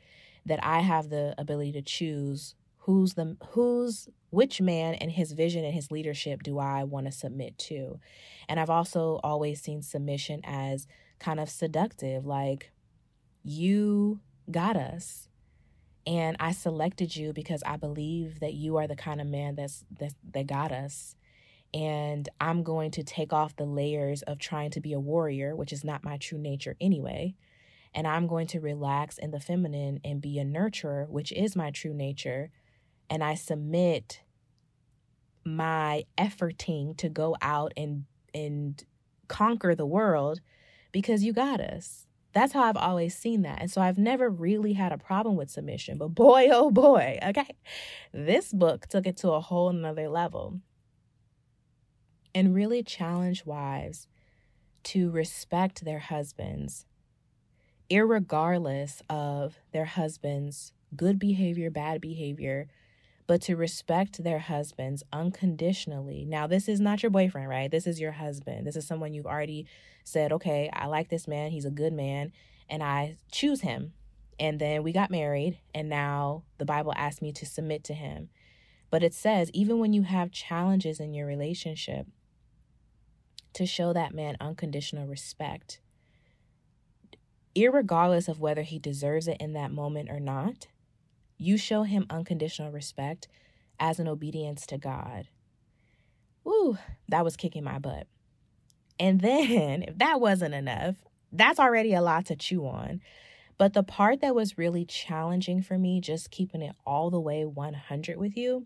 that 0.46 0.64
I 0.64 0.82
have 0.82 1.10
the 1.10 1.34
ability 1.38 1.72
to 1.74 1.82
choose 1.82 2.56
who's 2.80 3.14
the 3.14 3.38
who's 3.52 4.10
which 4.30 4.60
man 4.60 4.96
and 4.96 5.12
his 5.12 5.32
vision 5.32 5.64
and 5.64 5.74
his 5.74 5.90
leadership 5.90 6.44
do 6.44 6.60
I 6.60 6.84
want 6.84 7.06
to 7.06 7.12
submit 7.12 7.58
to. 7.60 8.00
And 8.50 8.60
I've 8.60 8.70
also 8.70 9.20
always 9.24 9.62
seen 9.62 9.82
submission 9.82 10.42
as 10.44 10.86
kind 11.20 11.40
of 11.40 11.50
seductive 11.50 12.26
like 12.26 12.72
you 13.44 14.20
got 14.52 14.76
us 14.76 15.30
and 16.06 16.36
I 16.40 16.52
selected 16.52 17.16
you 17.16 17.32
because 17.32 17.64
I 17.66 17.78
believe 17.78 18.42
that 18.42 18.54
you 18.54 18.78
are 18.78 18.88
the 18.88 18.96
kind 18.96 19.22
of 19.22 19.28
man 19.28 19.56
that's 19.56 19.86
that 20.00 20.14
that 20.34 20.48
got 20.48 20.72
us 20.72 21.16
and 21.74 22.30
I'm 22.40 22.64
going 22.64 22.92
to 22.92 23.04
take 23.04 23.34
off 23.34 23.56
the 23.56 23.66
layers 23.66 24.22
of 24.24 24.38
trying 24.38 24.72
to 24.72 24.82
be 24.82 24.94
a 24.94 25.00
warrior, 25.00 25.56
which 25.56 25.74
is 25.74 25.84
not 25.84 26.04
my 26.04 26.18
true 26.18 26.38
nature 26.38 26.76
anyway. 26.80 27.36
And 27.96 28.08
I'm 28.08 28.28
going 28.28 28.48
to 28.48 28.60
relax 28.60 29.18
in 29.18 29.32
the 29.32 29.40
feminine 29.40 30.00
and 30.04 30.22
be 30.22 30.40
a 30.40 30.46
nurturer, 30.46 31.08
which 31.10 31.32
is 31.32 31.56
my 31.56 31.72
true 31.72 31.94
nature. 31.94 32.50
And 33.10 33.24
I 33.24 33.36
submit 33.36 34.22
my 35.46 36.06
efforting 36.18 36.96
to 36.98 37.10
go 37.10 37.36
out 37.42 37.74
and 37.76 38.06
and 38.34 38.84
conquer 39.28 39.76
the 39.76 39.86
world 39.86 40.42
because 40.92 41.24
you 41.24 41.34
got 41.34 41.60
us. 41.60 42.08
That's 42.34 42.54
how 42.54 42.64
I've 42.64 42.78
always 42.78 43.16
seen 43.16 43.44
that. 43.44 43.62
And 43.62 43.70
so 43.70 43.80
I've 43.80 43.98
never 43.98 44.28
really 44.30 44.74
had 44.74 44.92
a 44.92 44.98
problem 44.98 45.36
with 45.36 45.52
submission. 45.52 46.00
But 46.00 46.10
boy, 46.10 46.48
oh 46.52 46.72
boy, 46.72 47.20
okay. 47.24 47.56
This 48.12 48.52
book 48.52 48.88
took 48.88 49.06
it 49.06 49.18
to 49.18 49.32
a 49.32 49.40
whole 49.40 49.72
nother 49.72 50.10
level 50.10 50.62
and 52.36 52.56
really 52.56 52.84
challenge 52.84 53.46
wives 53.46 54.08
to 54.84 55.10
respect 55.12 55.86
their 55.86 56.00
husbands, 56.00 56.86
regardless 57.92 59.02
of 59.10 59.60
their 59.72 59.86
husband's 59.86 60.74
good 60.96 61.20
behavior, 61.20 61.70
bad 61.70 62.02
behavior, 62.02 62.68
but 63.26 63.42
to 63.42 63.56
respect 63.56 64.24
their 64.24 64.40
husbands 64.40 65.04
unconditionally. 65.14 66.26
Now, 66.26 66.46
this 66.46 66.68
is 66.68 66.82
not 66.82 67.02
your 67.02 67.10
boyfriend, 67.10 67.48
right? 67.48 67.72
This 67.72 67.88
is 67.88 68.00
your 68.00 68.12
husband. 68.12 68.68
This 68.68 68.76
is 68.76 68.86
someone 68.86 69.14
you've 69.14 69.26
already 69.26 69.66
said, 70.04 70.34
okay, 70.34 70.70
I 70.74 70.88
like 70.88 71.10
this 71.10 71.28
man. 71.28 71.52
He's 71.52 71.66
a 71.66 71.72
good 71.72 71.94
man, 71.94 72.34
and 72.70 72.84
I 72.84 73.16
choose 73.32 73.62
him. 73.62 73.94
And 74.40 74.60
then 74.60 74.84
we 74.84 74.92
got 74.92 75.12
married, 75.12 75.60
and 75.74 75.88
now 75.88 76.44
the 76.58 76.66
Bible 76.66 76.94
asked 76.98 77.22
me 77.22 77.32
to 77.34 77.46
submit 77.46 77.84
to 77.86 77.94
him. 77.94 78.30
But 78.90 79.04
it 79.04 79.14
says, 79.14 79.50
even 79.54 79.80
when 79.80 79.94
you 79.94 80.02
have 80.04 80.32
challenges 80.32 81.00
in 81.00 81.14
your 81.14 81.26
relationship, 81.26 82.08
to 83.54 83.66
show 83.66 83.94
that 83.94 84.14
man 84.14 84.36
unconditional 84.40 85.08
respect, 85.08 85.80
irregardless 87.56 88.28
of 88.28 88.40
whether 88.40 88.64
he 88.64 88.80
deserves 88.80 89.28
it 89.28 89.38
in 89.40 89.54
that 89.54 89.72
moment 89.72 90.10
or 90.10 90.20
not. 90.20 90.68
You 91.38 91.58
show 91.58 91.84
him 91.84 92.06
unconditional 92.10 92.72
respect 92.72 93.28
as 93.80 94.00
an 94.00 94.08
obedience 94.08 94.66
to 94.68 94.78
God. 94.78 95.28
Woo, 96.44 96.78
that 97.08 97.24
was 97.24 97.36
kicking 97.36 97.64
my 97.64 97.80
butt. 97.80 98.08
And 99.00 99.22
then, 99.22 99.84
if 99.88 99.98
that 99.98 100.22
wasn't 100.22 100.54
enough, 100.54 100.96
that's 101.32 101.60
already 101.60 101.94
a 101.94 102.02
lot 102.02 102.26
to 102.28 102.36
chew 102.36 102.66
on. 102.66 103.02
But 103.58 103.74
the 103.74 103.84
part 103.84 104.22
that 104.22 104.36
was 104.36 104.58
really 104.58 104.86
challenging 104.86 105.62
for 105.62 105.78
me, 105.78 106.02
just 106.02 106.32
keeping 106.32 106.62
it 106.62 106.76
all 106.86 107.10
the 107.10 107.20
way 107.20 107.46
100 107.46 108.18
with 108.18 108.36
you, 108.36 108.66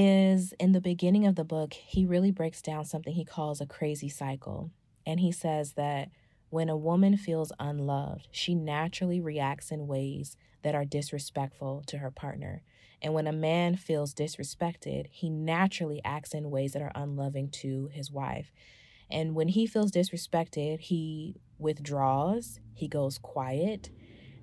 is 0.00 0.54
in 0.60 0.70
the 0.70 0.80
beginning 0.80 1.26
of 1.26 1.34
the 1.34 1.42
book, 1.42 1.74
he 1.74 2.06
really 2.06 2.30
breaks 2.30 2.62
down 2.62 2.84
something 2.84 3.12
he 3.12 3.24
calls 3.24 3.60
a 3.60 3.66
crazy 3.66 4.08
cycle. 4.08 4.70
And 5.04 5.18
he 5.18 5.32
says 5.32 5.72
that 5.72 6.10
when 6.50 6.68
a 6.68 6.76
woman 6.76 7.16
feels 7.16 7.50
unloved, 7.58 8.28
she 8.30 8.54
naturally 8.54 9.20
reacts 9.20 9.72
in 9.72 9.88
ways 9.88 10.36
that 10.62 10.76
are 10.76 10.84
disrespectful 10.84 11.82
to 11.88 11.98
her 11.98 12.12
partner. 12.12 12.62
And 13.02 13.12
when 13.12 13.26
a 13.26 13.32
man 13.32 13.74
feels 13.74 14.14
disrespected, 14.14 15.06
he 15.10 15.30
naturally 15.30 16.00
acts 16.04 16.32
in 16.32 16.48
ways 16.48 16.74
that 16.74 16.82
are 16.82 16.92
unloving 16.94 17.50
to 17.62 17.90
his 17.92 18.08
wife. 18.08 18.52
And 19.10 19.34
when 19.34 19.48
he 19.48 19.66
feels 19.66 19.90
disrespected, 19.90 20.78
he 20.78 21.40
withdraws, 21.58 22.60
he 22.72 22.86
goes 22.86 23.18
quiet, 23.18 23.90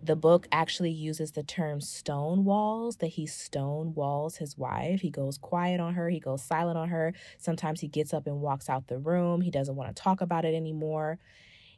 the 0.06 0.15
book 0.15 0.48
actually 0.52 0.91
uses 0.91 1.32
the 1.32 1.44
term 1.44 1.82
stone 1.82 2.46
walls, 2.46 2.98
that 2.98 3.08
he 3.08 3.26
stone 3.26 3.94
walls 3.94 4.38
his 4.38 4.58
wife. 4.58 5.02
He 5.02 5.10
goes 5.10 5.38
quiet 5.38 5.80
on 5.80 5.94
her, 5.96 6.10
he 6.10 6.20
goes 6.20 6.44
silent 6.44 6.78
on 6.78 6.89
her. 6.89 7.13
Sometimes 7.38 7.82
he 7.82 7.88
gets 7.88 8.13
up 8.13 8.28
and 8.28 8.41
walks 8.41 8.70
out 8.70 8.88
the 8.88 9.00
room. 9.00 9.41
He 9.41 9.52
doesn't 9.52 9.76
want 9.76 9.96
to 9.96 10.02
talk 10.02 10.22
about 10.22 10.46
it 10.46 10.56
anymore. 10.56 11.20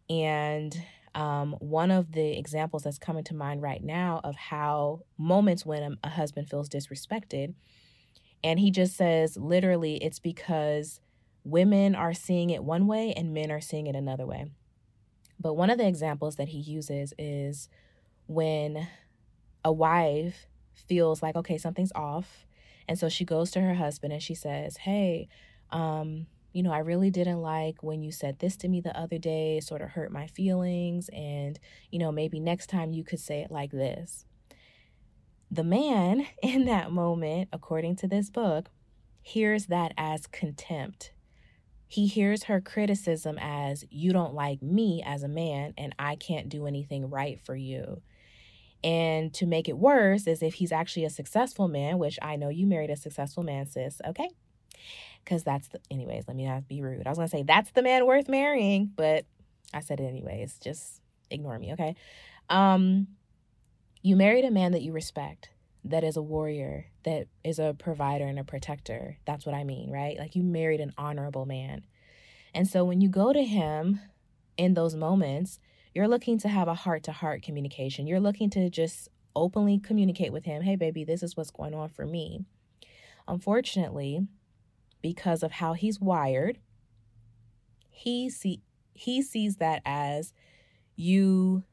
And 0.09 0.75
Um, 1.15 1.55
one 1.59 1.89
of 1.89 2.11
the 2.11 2.37
examples 2.37 2.83
that's 2.83 2.99
coming 2.99 3.23
to 3.23 3.33
mind 3.33 3.63
right 3.63 3.83
now 3.83 4.21
of 4.23 4.35
how 4.35 5.01
moments 5.17 5.65
when 5.65 5.81
a, 5.81 6.07
a 6.07 6.09
husband 6.09 6.47
feels 6.47 6.69
disrespected, 6.69 7.55
and 8.43 8.59
he 8.59 8.69
just 8.69 8.95
says 8.95 9.35
literally, 9.35 9.95
it's 9.97 10.19
because 10.19 10.99
women 11.43 11.95
are 11.95 12.13
seeing 12.13 12.51
it 12.51 12.63
one 12.63 12.85
way 12.85 13.13
and 13.17 13.33
men 13.33 13.49
are 13.49 13.61
seeing 13.61 13.87
it 13.87 13.95
another 13.95 14.27
way. 14.27 14.45
But 15.39 15.55
one 15.55 15.71
of 15.71 15.79
the 15.79 15.87
examples 15.87 16.35
that 16.35 16.49
he 16.49 16.59
uses 16.59 17.13
is 17.17 17.67
when 18.27 18.87
a 19.63 19.71
wife 19.71 20.47
feels 20.73 21.21
like, 21.21 21.35
okay, 21.35 21.57
something's 21.57 21.91
off. 21.93 22.45
And 22.87 22.97
so 22.97 23.09
she 23.09 23.25
goes 23.25 23.51
to 23.51 23.61
her 23.61 23.73
husband 23.73 24.13
and 24.13 24.23
she 24.23 24.35
says, 24.35 24.77
Hey, 24.77 25.27
um, 25.71 26.27
you 26.53 26.63
know, 26.63 26.71
I 26.71 26.79
really 26.79 27.11
didn't 27.11 27.41
like 27.41 27.83
when 27.83 28.01
you 28.01 28.11
said 28.11 28.39
this 28.39 28.55
to 28.57 28.67
me 28.67 28.81
the 28.81 28.97
other 28.97 29.17
day, 29.17 29.59
sort 29.59 29.81
of 29.81 29.89
hurt 29.89 30.11
my 30.11 30.27
feelings. 30.27 31.09
And, 31.13 31.59
you 31.91 31.99
know, 31.99 32.11
maybe 32.11 32.39
next 32.39 32.67
time 32.67 32.93
you 32.93 33.03
could 33.03 33.19
say 33.19 33.41
it 33.41 33.51
like 33.51 33.71
this. 33.71 34.25
The 35.51 35.63
man 35.63 36.25
in 36.41 36.65
that 36.65 36.91
moment, 36.91 37.49
according 37.51 37.97
to 37.97 38.07
this 38.07 38.29
book, 38.29 38.69
hears 39.21 39.67
that 39.67 39.93
as 39.97 40.25
contempt. 40.27 41.11
He 41.89 42.07
hears 42.07 42.43
her 42.43 42.59
criticism 42.59 43.37
as, 43.39 43.85
You 43.89 44.11
don't 44.11 44.33
like 44.33 44.61
me 44.61 45.01
as 45.05 45.23
a 45.23 45.29
man, 45.29 45.73
and 45.77 45.93
I 45.97 46.15
can't 46.15 46.49
do 46.49 46.65
anything 46.65 47.09
right 47.09 47.39
for 47.39 47.55
you. 47.55 48.01
And 48.83 49.33
to 49.33 49.45
make 49.45 49.67
it 49.67 49.77
worse 49.77 50.27
is 50.27 50.43
if 50.43 50.55
he's 50.55 50.71
actually 50.71 51.05
a 51.05 51.09
successful 51.09 51.67
man, 51.67 51.97
which 51.97 52.19
I 52.21 52.35
know 52.35 52.49
you 52.49 52.67
married 52.67 52.89
a 52.89 52.95
successful 52.95 53.43
man, 53.43 53.65
sis. 53.65 54.01
Okay 54.05 54.29
because 55.27 55.43
that's 55.43 55.67
the, 55.67 55.79
anyways, 55.91 56.23
let 56.25 56.37
me 56.37 56.45
not 56.45 56.69
be 56.69 56.81
rude. 56.81 57.05
I 57.05 57.09
was 57.09 57.17
to 57.17 57.27
say 57.27 57.43
that's 57.43 57.71
the 57.71 57.81
man 57.81 58.05
worth 58.05 58.29
marrying, 58.29 58.89
but 58.95 59.25
I 59.73 59.81
said 59.81 59.99
it 59.99 60.05
anyways. 60.05 60.57
Just 60.59 61.01
ignore 61.29 61.59
me, 61.59 61.73
okay? 61.73 61.95
Um 62.49 63.07
you 64.01 64.15
married 64.15 64.45
a 64.45 64.51
man 64.51 64.71
that 64.71 64.83
you 64.83 64.93
respect, 64.93 65.49
that 65.83 66.03
is 66.03 66.15
a 66.15 66.21
warrior, 66.21 66.85
that 67.03 67.27
is 67.43 67.59
a 67.59 67.75
provider 67.77 68.25
and 68.25 68.39
a 68.39 68.43
protector. 68.45 69.17
That's 69.25 69.45
what 69.45 69.53
I 69.53 69.65
mean, 69.65 69.91
right? 69.91 70.17
Like 70.17 70.35
you 70.35 70.43
married 70.43 70.79
an 70.79 70.93
honorable 70.97 71.45
man. 71.45 71.85
And 72.53 72.67
so 72.67 72.85
when 72.85 73.01
you 73.01 73.09
go 73.09 73.33
to 73.33 73.43
him 73.43 73.99
in 74.55 74.75
those 74.75 74.95
moments, 74.95 75.59
you're 75.97 76.07
looking 76.07 76.37
to 76.37 76.47
have 76.47 76.67
a 76.67 76.75
heart 76.75 77.01
to 77.01 77.11
heart 77.11 77.41
communication. 77.41 78.05
You're 78.05 78.19
looking 78.19 78.51
to 78.51 78.69
just 78.69 79.09
openly 79.35 79.79
communicate 79.79 80.31
with 80.31 80.45
him, 80.45 80.61
"Hey 80.61 80.75
baby, 80.75 81.03
this 81.03 81.23
is 81.23 81.35
what's 81.35 81.49
going 81.49 81.73
on 81.73 81.89
for 81.89 82.05
me." 82.05 82.45
Unfortunately, 83.27 84.27
because 85.01 85.41
of 85.41 85.53
how 85.53 85.73
he's 85.73 85.99
wired, 85.99 86.59
he 87.89 88.29
see 88.29 88.61
he 88.93 89.23
sees 89.23 89.55
that 89.55 89.81
as 89.85 90.33
you 90.95 91.63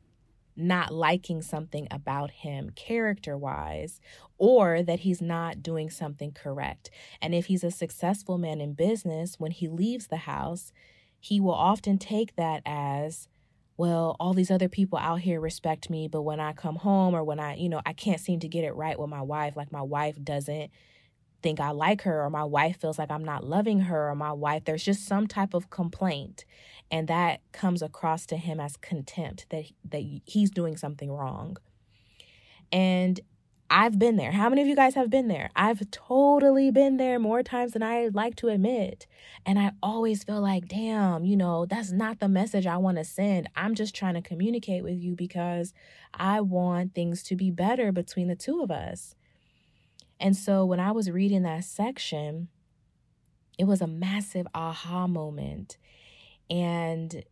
not 0.57 0.95
liking 0.95 1.43
something 1.43 1.87
about 1.91 2.31
him 2.31 2.71
character 2.71 3.37
wise 3.37 4.01
or 4.39 4.83
that 4.83 5.01
he's 5.01 5.21
not 5.21 5.63
doing 5.63 5.91
something 5.91 6.33
correct. 6.33 6.91
And 7.21 7.35
if 7.35 7.47
he's 7.47 7.65
a 7.65 7.71
successful 7.71 8.39
man 8.39 8.63
in 8.63 8.73
business, 8.73 9.39
when 9.39 9.51
he 9.51 9.69
leaves 9.69 10.07
the 10.07 10.17
house, 10.17 10.73
he 11.21 11.41
will 11.41 11.53
often 11.53 11.99
take 11.99 12.37
that 12.37 12.63
as, 12.65 13.29
well, 13.77 14.17
all 14.21 14.35
these 14.35 14.51
other 14.51 14.69
people 14.69 14.99
out 14.99 15.21
here 15.21 15.41
respect 15.41 15.91
me, 15.91 16.07
but 16.09 16.23
when 16.23 16.41
I 16.41 16.53
come 16.53 16.77
home 16.77 17.15
or 17.15 17.25
when 17.25 17.41
I, 17.41 17.57
you 17.57 17.69
know, 17.69 17.81
I 17.85 17.93
can't 17.93 18.21
seem 18.21 18.41
to 18.41 18.49
get 18.49 18.65
it 18.65 18.75
right 18.75 18.99
with 18.99 19.11
my 19.11 19.23
wife, 19.23 19.57
like 19.57 19.73
my 19.73 19.83
wife 19.83 20.17
doesn't 20.23 20.71
think 21.43 21.61
I 21.61 21.73
like 21.73 22.03
her, 22.03 22.25
or 22.25 22.31
my 22.31 22.45
wife 22.45 22.81
feels 22.81 22.99
like 22.99 23.11
I'm 23.11 23.25
not 23.25 23.45
loving 23.45 23.81
her, 23.81 24.11
or 24.11 24.15
my 24.15 24.33
wife, 24.33 24.65
there's 24.65 24.85
just 24.85 25.07
some 25.07 25.27
type 25.27 25.55
of 25.55 25.71
complaint. 25.71 26.45
And 26.91 27.09
that 27.09 27.41
comes 27.53 27.83
across 27.83 28.27
to 28.27 28.37
him 28.37 28.61
as 28.61 28.77
contempt 28.77 29.47
that, 29.51 29.65
that 29.91 30.03
he's 30.25 30.51
doing 30.51 30.77
something 30.77 31.11
wrong. 31.11 31.57
And 32.73 33.21
I've 33.71 33.99
been 33.99 34.17
there. 34.17 34.33
How 34.33 34.49
many 34.49 34.63
of 34.63 34.69
you 34.69 34.77
guys 34.77 34.95
have 34.95 35.11
been 35.11 35.29
there? 35.29 35.51
I've 35.57 35.91
totally 35.91 36.71
been 36.71 36.97
there 36.97 37.19
more 37.19 37.43
times 37.43 37.73
than 37.73 37.83
I 37.83 38.09
like 38.13 38.37
to 38.37 38.49
admit. 38.49 39.07
And 39.47 39.59
I 39.59 39.73
always 39.83 40.23
feel 40.23 40.41
like, 40.41 40.69
damn, 40.69 41.25
you 41.25 41.37
know, 41.37 41.67
that's 41.67 41.91
not 41.91 42.21
the 42.21 42.29
message 42.29 42.67
I 42.67 42.77
want 42.77 42.99
to 42.99 43.05
send. 43.05 43.49
I'm 43.57 43.75
just 43.75 43.95
trying 43.95 44.15
to 44.15 44.23
communicate 44.23 44.85
with 44.85 44.99
you 44.99 45.17
because 45.17 45.73
I 46.13 46.41
want 46.41 46.95
things 46.95 47.23
to 47.25 47.37
be 47.37 47.51
better 47.51 47.91
between 47.91 48.29
the 48.29 48.37
two 48.37 48.63
of 48.63 48.71
us. 48.71 49.15
And 50.21 50.37
so 50.37 50.65
when 50.65 50.81
I 50.81 50.93
was 50.93 51.11
reading 51.11 51.43
that 51.43 51.65
section, 51.65 52.49
it 53.59 53.65
was 53.65 53.81
a 53.81 53.87
massive 53.87 54.47
aha 54.55 55.07
moment. 55.07 55.79
And 56.51 57.25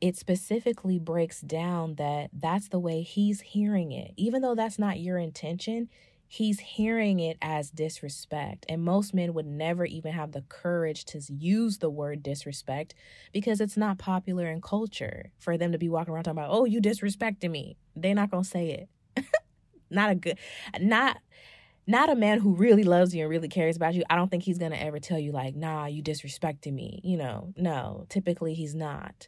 it 0.00 0.16
specifically 0.16 0.98
breaks 0.98 1.40
down 1.40 1.96
that 1.96 2.30
that's 2.32 2.68
the 2.68 2.78
way 2.78 3.02
he's 3.02 3.40
hearing 3.40 3.92
it. 3.92 4.12
Even 4.16 4.42
though 4.42 4.54
that's 4.54 4.78
not 4.78 5.00
your 5.00 5.18
intention, 5.18 5.88
he's 6.26 6.60
hearing 6.60 7.20
it 7.20 7.38
as 7.40 7.70
disrespect. 7.70 8.66
And 8.68 8.82
most 8.82 9.14
men 9.14 9.34
would 9.34 9.46
never 9.46 9.84
even 9.86 10.12
have 10.12 10.32
the 10.32 10.42
courage 10.48 11.04
to 11.06 11.20
use 11.28 11.78
the 11.78 11.90
word 11.90 12.22
disrespect 12.22 12.94
because 13.32 13.60
it's 13.60 13.76
not 13.76 13.98
popular 13.98 14.46
in 14.46 14.60
culture 14.60 15.30
for 15.38 15.56
them 15.56 15.72
to 15.72 15.78
be 15.78 15.88
walking 15.88 16.12
around 16.12 16.24
talking 16.24 16.38
about, 16.38 16.50
oh, 16.50 16.64
you 16.64 16.80
disrespected 16.80 17.50
me. 17.50 17.76
They're 17.96 18.14
not 18.14 18.30
going 18.30 18.44
to 18.44 18.48
say 18.48 18.88
it. 19.16 19.26
not 19.90 20.10
a 20.10 20.14
good, 20.14 20.38
not 20.78 21.18
not 21.88 22.10
a 22.10 22.14
man 22.14 22.38
who 22.38 22.54
really 22.54 22.84
loves 22.84 23.14
you 23.14 23.22
and 23.22 23.30
really 23.30 23.48
cares 23.48 23.74
about 23.74 23.94
you, 23.94 24.02
I 24.10 24.16
don't 24.16 24.30
think 24.30 24.42
he's 24.42 24.58
to 24.58 24.66
ever 24.66 25.00
tell 25.00 25.18
you, 25.18 25.32
like, 25.32 25.56
nah, 25.56 25.86
you 25.86 26.02
disrespected 26.02 26.70
me. 26.70 27.00
You 27.02 27.16
know, 27.16 27.54
no, 27.56 28.04
typically 28.10 28.52
he's 28.52 28.74
not. 28.74 29.26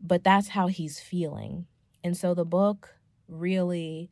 But 0.00 0.24
that's 0.24 0.48
how 0.48 0.68
he's 0.68 1.00
feeling. 1.00 1.66
And 2.04 2.16
so 2.16 2.34
the 2.34 2.44
book 2.44 2.94
really 3.26 4.10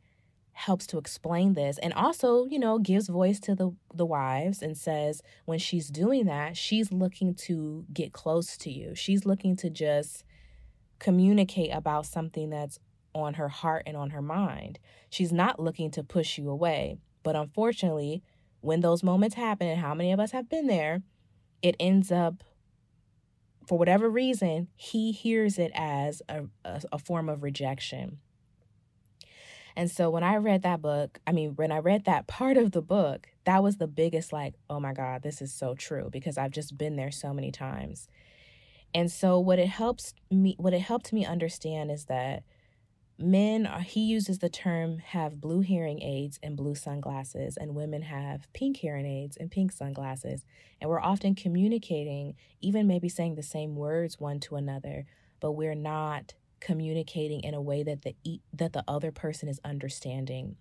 helps 0.51 0.87
to 0.87 0.97
explain 0.97 1.53
this 1.53 1.77
and 1.77 1.93
also, 1.93 2.45
you 2.47 2.57
know, 2.57 2.79
gives 2.79 3.07
voice 3.07 3.39
to 3.39 3.53
the 3.53 3.71
the 3.93 4.05
wives 4.05 4.63
and 4.63 4.75
says 4.75 5.21
when 5.45 5.59
she's 5.59 5.89
doing 5.89 6.25
that, 6.25 6.57
she's 6.57 6.91
looking 6.91 7.35
to 7.35 7.85
get 7.93 8.11
close 8.11 8.57
to 8.57 8.71
you. 8.71 8.95
She's 8.95 9.25
looking 9.25 9.55
to 9.57 9.69
just 9.69 10.23
communicate 10.99 11.71
about 11.71 12.07
something 12.07 12.49
that's 12.49 12.79
on 13.13 13.35
her 13.35 13.49
heart 13.49 13.83
and 13.85 13.95
on 13.95 14.11
her 14.11 14.21
mind. 14.21 14.79
She's 15.09 15.31
not 15.31 15.59
looking 15.59 15.91
to 15.91 16.03
push 16.03 16.37
you 16.37 16.49
away. 16.49 16.97
But 17.23 17.35
unfortunately, 17.35 18.23
when 18.61 18.81
those 18.81 19.03
moments 19.03 19.35
happen, 19.35 19.67
and 19.67 19.79
how 19.79 19.93
many 19.93 20.11
of 20.11 20.19
us 20.19 20.31
have 20.31 20.49
been 20.49 20.67
there, 20.67 21.01
it 21.61 21.75
ends 21.79 22.11
up, 22.11 22.43
for 23.67 23.77
whatever 23.77 24.09
reason, 24.09 24.69
he 24.75 25.11
hears 25.11 25.59
it 25.59 25.71
as 25.75 26.21
a, 26.29 26.45
a, 26.63 26.81
a 26.93 26.99
form 26.99 27.27
of 27.27 27.43
rejection. 27.43 28.19
And 29.75 29.91
so 29.91 30.09
when 30.09 30.23
I 30.23 30.37
read 30.37 30.63
that 30.63 30.81
book, 30.81 31.19
I 31.27 31.31
mean, 31.31 31.51
when 31.51 31.71
I 31.71 31.77
read 31.77 32.05
that 32.05 32.25
part 32.25 32.57
of 32.57 32.71
the 32.71 32.81
book, 32.81 33.27
that 33.43 33.61
was 33.61 33.77
the 33.77 33.85
biggest, 33.87 34.33
like, 34.33 34.55
oh 34.69 34.79
my 34.79 34.93
God, 34.93 35.21
this 35.21 35.39
is 35.41 35.53
so 35.53 35.75
true 35.75 36.09
because 36.11 36.37
I've 36.37 36.51
just 36.51 36.77
been 36.77 36.95
there 36.95 37.11
so 37.11 37.31
many 37.31 37.51
times. 37.51 38.07
And 38.95 39.11
so 39.11 39.37
what 39.39 39.59
it 39.59 39.67
helps 39.67 40.13
me, 40.31 40.55
what 40.57 40.73
it 40.73 40.79
helped 40.79 41.13
me 41.13 41.25
understand 41.25 41.91
is 41.91 42.05
that 42.05 42.43
men 43.17 43.65
are, 43.65 43.81
he 43.81 44.01
uses 44.01 44.39
the 44.39 44.49
term 44.49 44.99
have 44.99 45.41
blue 45.41 45.61
hearing 45.61 46.01
aids 46.01 46.39
and 46.43 46.55
blue 46.55 46.75
sunglasses 46.75 47.57
and 47.57 47.75
women 47.75 48.03
have 48.03 48.51
pink 48.53 48.77
hearing 48.77 49.05
aids 49.05 49.37
and 49.37 49.49
pink 49.49 49.71
sunglasses. 49.71 50.45
And 50.79 50.89
we're 50.89 51.01
often 51.01 51.35
communicating 51.35 52.35
even 52.61 52.87
maybe 52.87 53.09
saying 53.09 53.35
the 53.35 53.43
same 53.43 53.75
words 53.75 54.19
one 54.19 54.39
to 54.41 54.55
another 54.55 55.05
but 55.39 55.51
we're 55.51 55.75
not 55.75 56.33
communicating 56.59 57.41
in 57.41 57.53
a 57.53 57.61
way 57.61 57.83
that 57.83 58.01
the 58.01 58.15
that 58.53 58.73
the 58.73 58.83
other 58.87 59.11
person 59.11 59.47
is 59.47 59.59
understanding 59.63 60.55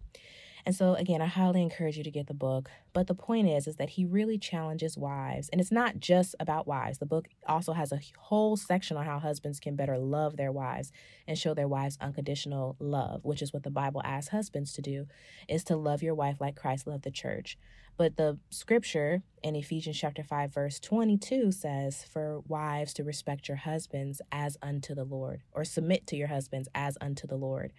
and 0.66 0.74
so 0.74 0.94
again, 0.94 1.22
I 1.22 1.26
highly 1.26 1.62
encourage 1.62 1.96
you 1.96 2.02
to 2.02 2.10
get 2.10 2.26
the 2.26 2.34
book. 2.34 2.68
But 2.92 3.06
the 3.06 3.14
point 3.14 3.48
is 3.48 3.68
is 3.68 3.76
that 3.76 3.90
he 3.90 4.04
really 4.04 4.36
challenges 4.36 4.98
wives. 4.98 5.48
And 5.50 5.60
it's 5.60 5.70
not 5.70 6.00
just 6.00 6.34
about 6.40 6.66
wives. 6.66 6.98
The 6.98 7.06
book 7.06 7.28
also 7.46 7.72
has 7.72 7.92
a 7.92 8.00
whole 8.18 8.56
section 8.56 8.96
on 8.96 9.06
how 9.06 9.20
husbands 9.20 9.60
can 9.60 9.76
better 9.76 9.96
love 9.96 10.36
their 10.36 10.50
wives 10.50 10.90
and 11.28 11.38
show 11.38 11.54
their 11.54 11.68
wives 11.68 11.96
unconditional 12.00 12.74
love, 12.80 13.24
which 13.24 13.42
is 13.42 13.52
what 13.52 13.62
the 13.62 13.70
Bible 13.70 14.02
asks 14.04 14.30
husbands 14.30 14.72
to 14.72 14.82
do, 14.82 15.06
is 15.48 15.62
to 15.64 15.76
love 15.76 16.02
your 16.02 16.16
wife 16.16 16.40
like 16.40 16.56
Christ 16.56 16.88
loved 16.88 17.04
the 17.04 17.12
church. 17.12 17.56
But 17.96 18.16
the 18.16 18.38
scripture 18.50 19.22
in 19.44 19.54
Ephesians 19.54 19.96
chapter 19.96 20.24
5 20.24 20.52
verse 20.52 20.80
22 20.80 21.52
says 21.52 22.04
for 22.04 22.40
wives 22.40 22.92
to 22.94 23.04
respect 23.04 23.48
your 23.48 23.56
husbands 23.58 24.20
as 24.32 24.58
unto 24.60 24.96
the 24.96 25.04
Lord 25.04 25.42
or 25.52 25.64
submit 25.64 26.08
to 26.08 26.16
your 26.16 26.28
husbands 26.28 26.68
as 26.74 26.98
unto 27.00 27.28
the 27.28 27.36
Lord. 27.36 27.72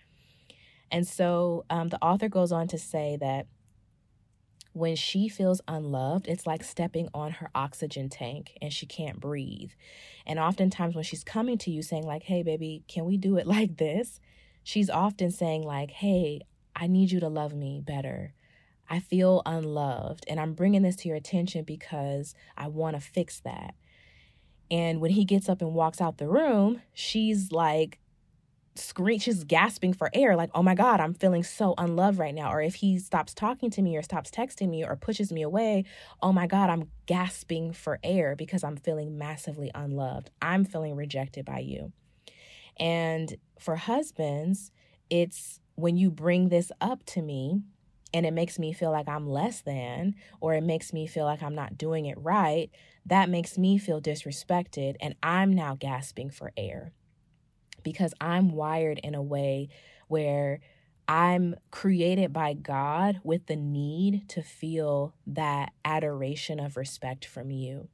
And 0.91 1.07
so 1.07 1.65
um, 1.69 1.89
the 1.89 2.01
author 2.03 2.29
goes 2.29 2.51
on 2.51 2.67
to 2.69 2.77
say 2.77 3.17
that 3.19 3.47
when 4.73 4.95
she 4.95 5.27
feels 5.27 5.59
unloved, 5.67 6.27
it's 6.27 6.45
like 6.45 6.63
stepping 6.63 7.09
on 7.13 7.31
her 7.31 7.49
oxygen 7.55 8.09
tank 8.09 8.57
and 8.61 8.71
she 8.71 8.85
can't 8.85 9.19
breathe. 9.19 9.71
And 10.25 10.37
oftentimes, 10.37 10.93
when 10.93 11.03
she's 11.03 11.23
coming 11.23 11.57
to 11.59 11.71
you 11.71 11.81
saying, 11.81 12.05
like, 12.05 12.23
hey, 12.23 12.43
baby, 12.43 12.83
can 12.87 13.05
we 13.05 13.17
do 13.17 13.37
it 13.37 13.47
like 13.57 13.77
this? 13.77 14.19
She's 14.63 14.89
often 14.89 15.31
saying, 15.31 15.63
like, 15.63 15.91
hey, 15.91 16.41
I 16.75 16.87
need 16.87 17.11
you 17.11 17.19
to 17.21 17.29
love 17.29 17.53
me 17.53 17.81
better. 17.83 18.33
I 18.89 18.99
feel 18.99 19.41
unloved. 19.45 20.25
And 20.29 20.39
I'm 20.39 20.53
bringing 20.53 20.83
this 20.83 20.95
to 20.97 21.07
your 21.07 21.17
attention 21.17 21.63
because 21.63 22.35
I 22.55 22.67
want 22.67 22.95
to 22.95 23.01
fix 23.01 23.39
that. 23.41 23.73
And 24.69 24.99
when 25.01 25.11
he 25.11 25.25
gets 25.25 25.49
up 25.49 25.61
and 25.61 25.73
walks 25.73 26.01
out 26.01 26.17
the 26.17 26.27
room, 26.27 26.81
she's 26.93 27.51
like, 27.51 27.99
scream 28.77 29.19
she's 29.19 29.43
gasping 29.43 29.93
for 29.93 30.09
air 30.13 30.35
like 30.35 30.49
oh 30.53 30.63
my 30.63 30.75
god 30.75 30.99
i'm 30.99 31.13
feeling 31.13 31.43
so 31.43 31.73
unloved 31.77 32.19
right 32.19 32.35
now 32.35 32.51
or 32.51 32.61
if 32.61 32.75
he 32.75 32.97
stops 32.97 33.33
talking 33.33 33.69
to 33.69 33.81
me 33.81 33.95
or 33.95 34.01
stops 34.01 34.29
texting 34.31 34.69
me 34.69 34.83
or 34.83 34.95
pushes 34.95 35.31
me 35.31 35.41
away 35.41 35.83
oh 36.21 36.31
my 36.31 36.47
god 36.47 36.69
i'm 36.69 36.89
gasping 37.05 37.73
for 37.73 37.99
air 38.03 38.35
because 38.35 38.63
i'm 38.63 38.77
feeling 38.77 39.17
massively 39.17 39.71
unloved 39.75 40.29
i'm 40.41 40.63
feeling 40.63 40.95
rejected 40.95 41.45
by 41.45 41.59
you 41.59 41.91
and 42.79 43.35
for 43.59 43.75
husbands 43.75 44.71
it's 45.09 45.59
when 45.75 45.95
you 45.97 46.09
bring 46.09 46.49
this 46.49 46.71
up 46.81 47.05
to 47.05 47.21
me 47.21 47.61
and 48.13 48.25
it 48.25 48.33
makes 48.33 48.57
me 48.57 48.73
feel 48.73 48.91
like 48.91 49.07
I'm 49.07 49.29
less 49.29 49.61
than, 49.61 50.15
or 50.39 50.53
it 50.53 50.63
makes 50.63 50.93
me 50.93 51.07
feel 51.07 51.25
like 51.25 51.43
I'm 51.43 51.55
not 51.55 51.77
doing 51.77 52.05
it 52.05 52.17
right, 52.17 52.69
that 53.05 53.29
makes 53.29 53.57
me 53.57 53.77
feel 53.77 54.01
disrespected. 54.01 54.95
And 55.01 55.15
I'm 55.21 55.51
now 55.53 55.75
gasping 55.75 56.29
for 56.29 56.51
air 56.55 56.93
because 57.87 58.13
I'm 58.19 58.51
wired 58.51 58.99
in 59.01 59.15
a 59.15 59.21
way 59.21 59.69
where 60.09 60.59
I'm 61.07 61.55
created 61.71 62.33
by 62.33 62.51
God 62.53 63.21
with 63.23 63.45
the 63.45 63.55
need 63.55 64.27
to 64.27 64.41
feel 64.41 65.13
that 65.25 65.71
adoration 65.85 66.59
of 66.59 66.75
respect 66.75 67.23
from 67.23 67.49
you. 67.49 67.87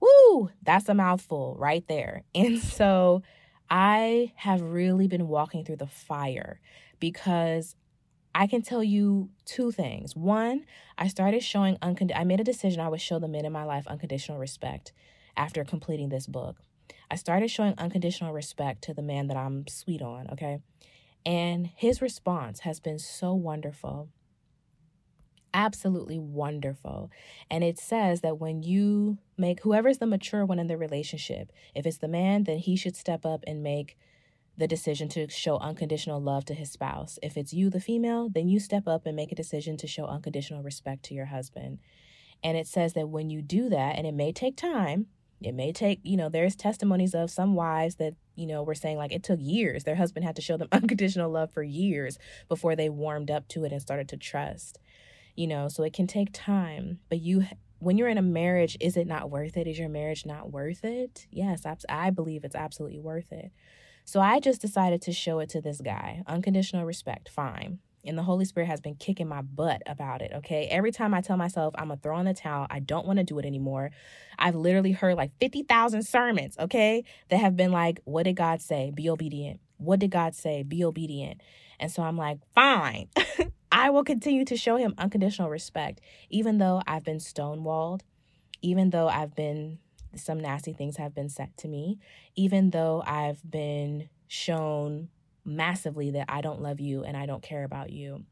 Woo, 0.00 0.48
that's 0.62 0.88
a 0.88 0.94
mouthful 0.94 1.56
right 1.58 1.86
there. 1.88 2.22
And 2.34 2.58
so 2.58 3.22
I 3.68 4.32
have 4.36 4.62
really 4.62 5.08
been 5.08 5.28
walking 5.28 5.62
through 5.62 5.76
the 5.76 5.86
fire 5.86 6.58
because 6.98 7.76
I 8.34 8.46
can 8.46 8.62
tell 8.62 8.82
you 8.82 9.28
two 9.44 9.72
things. 9.72 10.16
One, 10.16 10.64
I 10.96 11.08
started 11.08 11.42
showing 11.42 11.76
unconditional, 11.82 12.22
I 12.22 12.24
made 12.24 12.40
a 12.40 12.44
decision 12.44 12.80
I 12.80 12.88
would 12.88 13.02
show 13.02 13.18
the 13.18 13.28
men 13.28 13.44
in 13.44 13.52
my 13.52 13.64
life 13.64 13.86
unconditional 13.86 14.38
respect 14.38 14.94
after 15.36 15.64
completing 15.64 16.08
this 16.08 16.26
book. 16.26 16.56
I 17.10 17.16
started 17.16 17.50
showing 17.50 17.74
unconditional 17.78 18.32
respect 18.32 18.82
to 18.82 18.94
the 18.94 19.02
man 19.02 19.28
that 19.28 19.36
I'm 19.36 19.66
sweet 19.68 20.02
on, 20.02 20.28
okay? 20.32 20.58
And 21.24 21.70
his 21.74 22.00
response 22.00 22.60
has 22.60 22.80
been 22.80 22.98
so 22.98 23.34
wonderful. 23.34 24.08
Absolutely 25.52 26.18
wonderful. 26.18 27.10
And 27.50 27.64
it 27.64 27.78
says 27.78 28.20
that 28.20 28.38
when 28.38 28.62
you 28.62 29.18
make 29.36 29.60
whoever's 29.60 29.98
the 29.98 30.06
mature 30.06 30.44
one 30.44 30.58
in 30.58 30.66
the 30.66 30.76
relationship, 30.76 31.50
if 31.74 31.86
it's 31.86 31.98
the 31.98 32.08
man, 32.08 32.44
then 32.44 32.58
he 32.58 32.76
should 32.76 32.94
step 32.94 33.24
up 33.24 33.42
and 33.46 33.62
make 33.62 33.96
the 34.58 34.66
decision 34.66 35.08
to 35.08 35.28
show 35.28 35.58
unconditional 35.58 36.20
love 36.20 36.44
to 36.46 36.54
his 36.54 36.70
spouse. 36.70 37.18
If 37.22 37.36
it's 37.36 37.52
you, 37.52 37.70
the 37.70 37.80
female, 37.80 38.28
then 38.28 38.48
you 38.48 38.60
step 38.60 38.86
up 38.86 39.06
and 39.06 39.16
make 39.16 39.32
a 39.32 39.36
decision 39.36 39.76
to 39.78 39.86
show 39.86 40.06
unconditional 40.06 40.62
respect 40.62 41.04
to 41.04 41.14
your 41.14 41.26
husband. 41.26 41.78
And 42.42 42.56
it 42.56 42.66
says 42.66 42.92
that 42.94 43.08
when 43.08 43.30
you 43.30 43.42
do 43.42 43.68
that, 43.68 43.96
and 43.96 44.06
it 44.06 44.14
may 44.14 44.32
take 44.32 44.56
time, 44.56 45.06
it 45.42 45.54
may 45.54 45.72
take, 45.72 46.00
you 46.02 46.16
know, 46.16 46.28
there's 46.28 46.56
testimonies 46.56 47.14
of 47.14 47.30
some 47.30 47.54
wives 47.54 47.96
that, 47.96 48.14
you 48.34 48.46
know, 48.46 48.62
were 48.62 48.74
saying 48.74 48.96
like 48.96 49.12
it 49.12 49.22
took 49.22 49.38
years. 49.40 49.84
Their 49.84 49.96
husband 49.96 50.24
had 50.24 50.36
to 50.36 50.42
show 50.42 50.56
them 50.56 50.68
unconditional 50.72 51.30
love 51.30 51.52
for 51.52 51.62
years 51.62 52.18
before 52.48 52.74
they 52.76 52.88
warmed 52.88 53.30
up 53.30 53.48
to 53.48 53.64
it 53.64 53.72
and 53.72 53.80
started 53.80 54.08
to 54.10 54.16
trust. 54.16 54.78
You 55.34 55.46
know, 55.46 55.68
so 55.68 55.82
it 55.82 55.92
can 55.92 56.06
take 56.06 56.30
time, 56.32 57.00
but 57.10 57.20
you 57.20 57.46
when 57.78 57.98
you're 57.98 58.08
in 58.08 58.16
a 58.16 58.22
marriage, 58.22 58.76
is 58.80 58.96
it 58.96 59.06
not 59.06 59.30
worth 59.30 59.56
it? 59.56 59.66
Is 59.66 59.78
your 59.78 59.90
marriage 59.90 60.24
not 60.24 60.50
worth 60.50 60.82
it? 60.82 61.26
Yes, 61.30 61.64
I 61.88 62.08
believe 62.08 62.42
it's 62.42 62.54
absolutely 62.54 62.98
worth 62.98 63.32
it. 63.32 63.52
So 64.04 64.20
I 64.20 64.40
just 64.40 64.62
decided 64.62 65.02
to 65.02 65.12
show 65.12 65.40
it 65.40 65.50
to 65.50 65.60
this 65.60 65.80
guy. 65.80 66.22
Unconditional 66.26 66.84
respect, 66.84 67.28
fine. 67.28 67.80
And 68.06 68.16
the 68.16 68.22
Holy 68.22 68.44
Spirit 68.44 68.66
has 68.66 68.80
been 68.80 68.94
kicking 68.94 69.28
my 69.28 69.42
butt 69.42 69.82
about 69.86 70.22
it, 70.22 70.32
okay? 70.36 70.66
Every 70.66 70.92
time 70.92 71.14
I 71.14 71.20
tell 71.20 71.36
myself 71.36 71.74
I'm 71.76 71.88
gonna 71.88 72.00
throw 72.02 72.18
in 72.18 72.26
the 72.26 72.34
towel, 72.34 72.66
I 72.70 72.80
don't 72.80 73.06
wanna 73.06 73.24
do 73.24 73.38
it 73.38 73.44
anymore. 73.44 73.90
I've 74.38 74.54
literally 74.54 74.92
heard 74.92 75.16
like 75.16 75.32
50,000 75.40 76.02
sermons, 76.02 76.56
okay, 76.58 77.04
that 77.28 77.38
have 77.38 77.56
been 77.56 77.72
like, 77.72 78.00
what 78.04 78.24
did 78.24 78.36
God 78.36 78.60
say? 78.60 78.90
Be 78.94 79.08
obedient. 79.10 79.60
What 79.78 79.98
did 79.98 80.10
God 80.10 80.34
say? 80.34 80.62
Be 80.62 80.84
obedient. 80.84 81.40
And 81.78 81.90
so 81.90 82.02
I'm 82.02 82.16
like, 82.16 82.38
fine. 82.54 83.08
I 83.72 83.90
will 83.90 84.04
continue 84.04 84.44
to 84.46 84.56
show 84.56 84.76
him 84.76 84.94
unconditional 84.96 85.50
respect, 85.50 86.00
even 86.30 86.58
though 86.58 86.82
I've 86.86 87.04
been 87.04 87.18
stonewalled, 87.18 88.00
even 88.62 88.90
though 88.90 89.08
I've 89.08 89.34
been 89.34 89.78
some 90.14 90.40
nasty 90.40 90.72
things 90.72 90.96
have 90.96 91.14
been 91.14 91.28
said 91.28 91.56
to 91.58 91.68
me, 91.68 91.98
even 92.34 92.70
though 92.70 93.02
I've 93.06 93.48
been 93.48 94.08
shown 94.28 95.08
massively 95.46 96.10
that 96.12 96.26
I 96.28 96.40
don't 96.40 96.60
love 96.60 96.80
you 96.80 97.04
and 97.04 97.16
I 97.16 97.26
don't 97.26 97.42
care 97.42 97.64
about 97.64 97.90
you. 97.90 98.24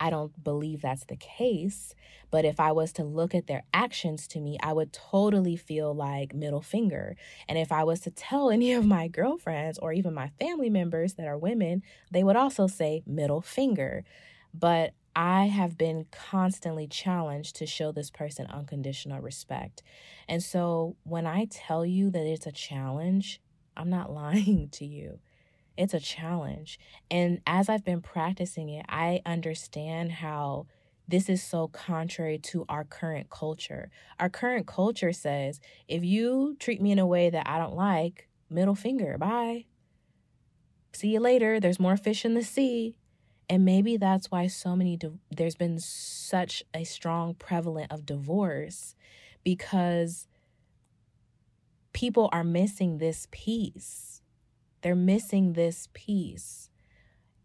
I 0.00 0.08
don't 0.08 0.42
believe 0.42 0.80
that's 0.80 1.04
the 1.04 1.16
case. 1.16 1.94
But 2.30 2.46
if 2.46 2.58
I 2.58 2.72
was 2.72 2.92
to 2.94 3.04
look 3.04 3.34
at 3.34 3.46
their 3.46 3.64
actions 3.74 4.26
to 4.28 4.40
me, 4.40 4.56
I 4.62 4.72
would 4.72 4.92
totally 4.92 5.56
feel 5.56 5.94
like 5.94 6.34
middle 6.34 6.62
finger. 6.62 7.16
And 7.48 7.58
if 7.58 7.70
I 7.70 7.84
was 7.84 8.00
to 8.00 8.10
tell 8.10 8.50
any 8.50 8.72
of 8.72 8.86
my 8.86 9.08
girlfriends 9.08 9.78
or 9.78 9.92
even 9.92 10.14
my 10.14 10.30
family 10.40 10.70
members 10.70 11.14
that 11.14 11.26
are 11.26 11.36
women, 11.36 11.82
they 12.10 12.24
would 12.24 12.36
also 12.36 12.66
say 12.66 13.02
middle 13.06 13.42
finger. 13.42 14.04
But 14.54 14.94
I 15.14 15.46
have 15.46 15.76
been 15.76 16.06
constantly 16.12 16.86
challenged 16.86 17.56
to 17.56 17.66
show 17.66 17.92
this 17.92 18.10
person 18.10 18.46
unconditional 18.46 19.20
respect. 19.20 19.82
And 20.28 20.42
so 20.42 20.96
when 21.02 21.26
I 21.26 21.46
tell 21.50 21.84
you 21.84 22.10
that 22.10 22.26
it's 22.26 22.46
a 22.46 22.52
challenge, 22.52 23.40
I'm 23.76 23.90
not 23.90 24.12
lying 24.12 24.68
to 24.72 24.86
you. 24.86 25.18
It's 25.76 25.94
a 25.94 26.00
challenge. 26.00 26.78
And 27.10 27.40
as 27.46 27.68
I've 27.68 27.84
been 27.84 28.02
practicing 28.02 28.68
it, 28.68 28.86
I 28.88 29.22
understand 29.24 30.12
how 30.12 30.66
this 31.08 31.28
is 31.28 31.42
so 31.42 31.68
contrary 31.68 32.38
to 32.38 32.64
our 32.68 32.84
current 32.84 33.30
culture. 33.30 33.90
Our 34.18 34.28
current 34.28 34.66
culture 34.66 35.12
says 35.12 35.60
if 35.88 36.04
you 36.04 36.56
treat 36.60 36.80
me 36.80 36.92
in 36.92 36.98
a 36.98 37.06
way 37.06 37.30
that 37.30 37.48
I 37.48 37.58
don't 37.58 37.74
like, 37.74 38.28
middle 38.48 38.74
finger, 38.74 39.18
bye. 39.18 39.64
See 40.92 41.08
you 41.08 41.20
later. 41.20 41.60
There's 41.60 41.80
more 41.80 41.96
fish 41.96 42.24
in 42.24 42.34
the 42.34 42.44
sea. 42.44 42.96
And 43.48 43.64
maybe 43.64 43.96
that's 43.96 44.30
why 44.30 44.46
so 44.46 44.76
many, 44.76 44.98
there's 45.30 45.56
been 45.56 45.80
such 45.80 46.62
a 46.72 46.84
strong 46.84 47.34
prevalent 47.34 47.90
of 47.90 48.06
divorce 48.06 48.94
because 49.42 50.28
people 51.92 52.28
are 52.32 52.44
missing 52.44 52.98
this 52.98 53.26
piece. 53.32 54.19
They're 54.82 54.94
missing 54.94 55.52
this 55.52 55.88
piece. 55.92 56.70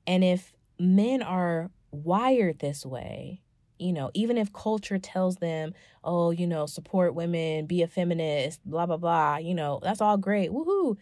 And 0.08 0.24
if 0.24 0.54
men 0.80 1.22
are 1.22 1.72
wired 1.92 2.60
this 2.60 2.86
way, 2.86 3.42
you 3.78 3.92
know, 3.92 4.10
even 4.14 4.38
if 4.38 4.54
culture 4.54 4.98
tells 4.98 5.38
them, 5.38 5.74
oh, 6.04 6.32
you 6.32 6.48
know, 6.48 6.66
support 6.66 7.14
women, 7.14 7.66
be 7.66 7.82
a 7.82 7.88
feminist, 7.88 8.62
blah, 8.66 8.86
blah, 8.86 8.98
blah, 8.98 9.38
you 9.38 9.54
know, 9.54 9.80
that's 9.84 10.02
all 10.02 10.18
great. 10.18 10.52
Woohoo. 10.52 10.98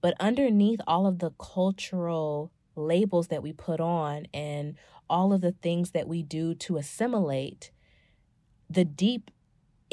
But 0.00 0.14
underneath 0.20 0.80
all 0.86 1.06
of 1.06 1.18
the 1.18 1.30
cultural 1.32 2.50
labels 2.76 3.28
that 3.28 3.42
we 3.42 3.52
put 3.52 3.80
on 3.80 4.26
and 4.32 4.76
all 5.08 5.32
of 5.32 5.40
the 5.40 5.52
things 5.52 5.90
that 5.90 6.08
we 6.08 6.22
do 6.22 6.54
to 6.54 6.76
assimilate, 6.76 7.70
the 8.70 8.84
deep 8.84 9.30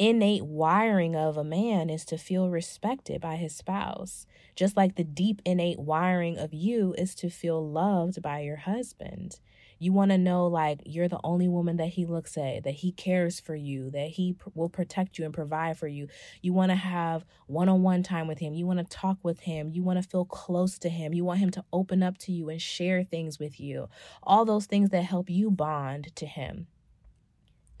innate 0.02 0.44
wiring 0.44 1.14
of 1.14 1.36
a 1.36 1.44
man 1.44 1.88
is 1.88 2.04
to 2.04 2.18
feel 2.18 2.50
respected 2.50 3.20
by 3.20 3.36
his 3.36 3.54
spouse, 3.54 4.26
just 4.56 4.76
like 4.76 4.96
the 4.96 5.04
deep 5.04 5.40
innate 5.44 5.78
wiring 5.78 6.36
of 6.36 6.52
you 6.52 6.92
is 6.98 7.14
to 7.14 7.30
feel 7.30 7.64
loved 7.64 8.20
by 8.20 8.40
your 8.40 8.56
husband. 8.56 9.38
You 9.78 9.92
want 9.92 10.10
to 10.10 10.18
know, 10.18 10.48
like, 10.48 10.80
you're 10.84 11.06
the 11.06 11.20
only 11.22 11.46
woman 11.46 11.76
that 11.76 11.90
he 11.90 12.04
looks 12.04 12.36
at, 12.36 12.64
that 12.64 12.74
he 12.74 12.90
cares 12.90 13.38
for 13.38 13.54
you, 13.54 13.90
that 13.90 14.08
he 14.08 14.32
pr- 14.32 14.48
will 14.54 14.68
protect 14.68 15.18
you 15.18 15.24
and 15.24 15.32
provide 15.32 15.78
for 15.78 15.86
you. 15.86 16.08
You 16.40 16.52
want 16.52 16.70
to 16.70 16.76
have 16.76 17.24
one 17.46 17.68
on 17.68 17.82
one 17.82 18.02
time 18.02 18.26
with 18.26 18.40
him. 18.40 18.54
You 18.54 18.66
want 18.66 18.80
to 18.80 18.96
talk 18.96 19.18
with 19.22 19.40
him. 19.40 19.70
You 19.70 19.84
want 19.84 20.02
to 20.02 20.08
feel 20.08 20.24
close 20.24 20.78
to 20.80 20.88
him. 20.88 21.14
You 21.14 21.24
want 21.24 21.38
him 21.38 21.50
to 21.50 21.64
open 21.72 22.02
up 22.02 22.18
to 22.18 22.32
you 22.32 22.48
and 22.48 22.60
share 22.60 23.04
things 23.04 23.38
with 23.38 23.60
you. 23.60 23.88
All 24.24 24.44
those 24.44 24.66
things 24.66 24.90
that 24.90 25.02
help 25.02 25.30
you 25.30 25.48
bond 25.48 26.14
to 26.16 26.26
him. 26.26 26.66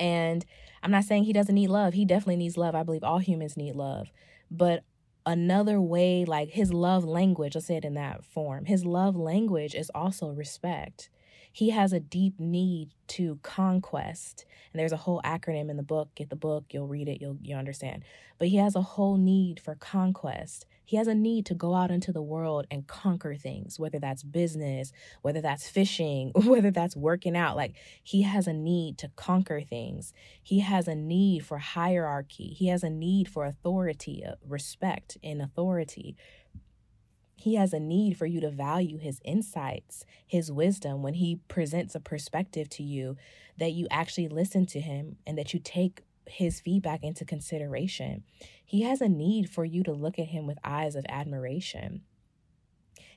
And 0.02 0.44
I'm 0.82 0.90
not 0.90 1.04
saying 1.04 1.24
he 1.24 1.32
doesn't 1.32 1.54
need 1.54 1.68
love. 1.68 1.94
He 1.94 2.04
definitely 2.04 2.36
needs 2.36 2.56
love. 2.56 2.74
I 2.74 2.82
believe 2.82 3.04
all 3.04 3.20
humans 3.20 3.56
need 3.56 3.76
love. 3.76 4.10
But 4.50 4.82
another 5.24 5.80
way, 5.80 6.24
like 6.24 6.50
his 6.50 6.72
love 6.72 7.04
language, 7.04 7.54
let's 7.54 7.68
say 7.68 7.76
it 7.76 7.84
in 7.84 7.94
that 7.94 8.24
form, 8.24 8.64
his 8.64 8.84
love 8.84 9.14
language 9.14 9.76
is 9.76 9.90
also 9.94 10.30
respect 10.30 11.08
he 11.52 11.70
has 11.70 11.92
a 11.92 12.00
deep 12.00 12.40
need 12.40 12.94
to 13.08 13.38
conquest. 13.42 14.46
And 14.72 14.80
there's 14.80 14.92
a 14.92 14.96
whole 14.96 15.20
acronym 15.22 15.70
in 15.70 15.76
the 15.76 15.82
book. 15.82 16.08
Get 16.14 16.30
the 16.30 16.36
book, 16.36 16.64
you'll 16.70 16.88
read 16.88 17.08
it, 17.08 17.20
you'll 17.20 17.36
you 17.42 17.54
understand. 17.54 18.04
But 18.38 18.48
he 18.48 18.56
has 18.56 18.74
a 18.74 18.80
whole 18.80 19.18
need 19.18 19.60
for 19.60 19.74
conquest. 19.74 20.64
He 20.84 20.96
has 20.96 21.06
a 21.06 21.14
need 21.14 21.46
to 21.46 21.54
go 21.54 21.74
out 21.74 21.90
into 21.90 22.12
the 22.12 22.22
world 22.22 22.66
and 22.70 22.86
conquer 22.86 23.34
things, 23.34 23.78
whether 23.78 23.98
that's 23.98 24.22
business, 24.22 24.92
whether 25.22 25.40
that's 25.40 25.68
fishing, 25.68 26.32
whether 26.34 26.70
that's 26.70 26.96
working 26.96 27.36
out. 27.36 27.56
Like 27.56 27.76
he 28.02 28.22
has 28.22 28.46
a 28.46 28.52
need 28.52 28.98
to 28.98 29.10
conquer 29.16 29.60
things. 29.60 30.12
He 30.42 30.60
has 30.60 30.88
a 30.88 30.94
need 30.94 31.44
for 31.44 31.58
hierarchy. 31.58 32.48
He 32.48 32.68
has 32.68 32.82
a 32.82 32.90
need 32.90 33.28
for 33.28 33.44
authority, 33.44 34.24
uh, 34.26 34.34
respect 34.46 35.18
and 35.22 35.40
authority. 35.40 36.16
He 37.36 37.56
has 37.56 37.72
a 37.72 37.80
need 37.80 38.16
for 38.16 38.26
you 38.26 38.40
to 38.40 38.50
value 38.50 38.98
his 38.98 39.20
insights, 39.24 40.04
his 40.24 40.52
wisdom 40.52 41.02
when 41.02 41.14
he 41.14 41.40
presents 41.48 41.96
a 41.96 42.00
perspective 42.00 42.68
to 42.70 42.84
you, 42.84 43.16
that 43.58 43.72
you 43.72 43.88
actually 43.90 44.28
listen 44.28 44.64
to 44.66 44.80
him 44.80 45.16
and 45.26 45.36
that 45.36 45.52
you 45.52 45.58
take 45.58 46.02
his 46.26 46.60
feedback 46.60 47.02
into 47.02 47.24
consideration. 47.24 48.24
He 48.64 48.82
has 48.82 49.00
a 49.00 49.08
need 49.08 49.50
for 49.50 49.64
you 49.64 49.82
to 49.84 49.92
look 49.92 50.18
at 50.18 50.28
him 50.28 50.46
with 50.46 50.58
eyes 50.64 50.94
of 50.94 51.04
admiration. 51.08 52.02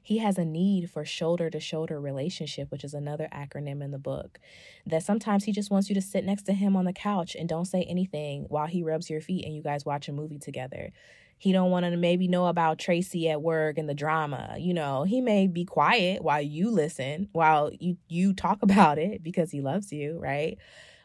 He 0.06 0.20
has 0.20 0.38
a 0.38 0.46
need 0.46 0.92
for 0.92 1.04
shoulder 1.04 1.50
to 1.50 1.60
shoulder 1.60 2.00
relationship, 2.00 2.70
which 2.70 2.84
is 2.84 2.94
another 2.94 3.28
acronym 3.34 3.84
in 3.84 3.90
the 3.90 3.98
book. 3.98 4.40
That 4.86 5.02
sometimes 5.02 5.46
he 5.46 5.52
just 5.52 5.72
wants 5.72 5.90
you 5.90 5.96
to 5.96 6.02
sit 6.02 6.24
next 6.24 6.44
to 6.44 6.54
him 6.54 6.76
on 6.76 6.86
the 6.86 6.94
couch 6.94 7.36
and 7.36 7.50
don't 7.50 7.66
say 7.66 7.82
anything 7.84 8.46
while 8.50 8.68
he 8.68 8.84
rubs 8.84 9.10
your 9.10 9.20
feet 9.20 9.46
and 9.46 9.56
you 9.56 9.64
guys 9.64 9.84
watch 9.84 10.08
a 10.08 10.14
movie 10.14 10.38
together. 10.38 10.92
He 11.40 11.52
don't 11.52 11.72
want 11.72 11.86
to 11.86 11.98
maybe 11.98 12.28
know 12.28 12.46
about 12.46 12.78
Tracy 12.78 13.30
at 13.30 13.42
work 13.42 13.80
and 13.80 13.90
the 13.90 13.96
drama. 13.96 14.56
You 14.60 14.76
know, 14.76 15.06
he 15.06 15.22
may 15.22 15.48
be 15.48 15.66
quiet 15.66 16.24
while 16.24 16.42
you 16.42 16.70
listen, 16.70 17.30
while 17.32 17.72
you 17.74 17.98
you 18.08 18.34
talk 18.34 18.60
about 18.62 19.00
it 19.00 19.24
because 19.24 19.50
he 19.50 19.62
loves 19.62 19.92
you, 19.92 20.20
right? 20.20 20.60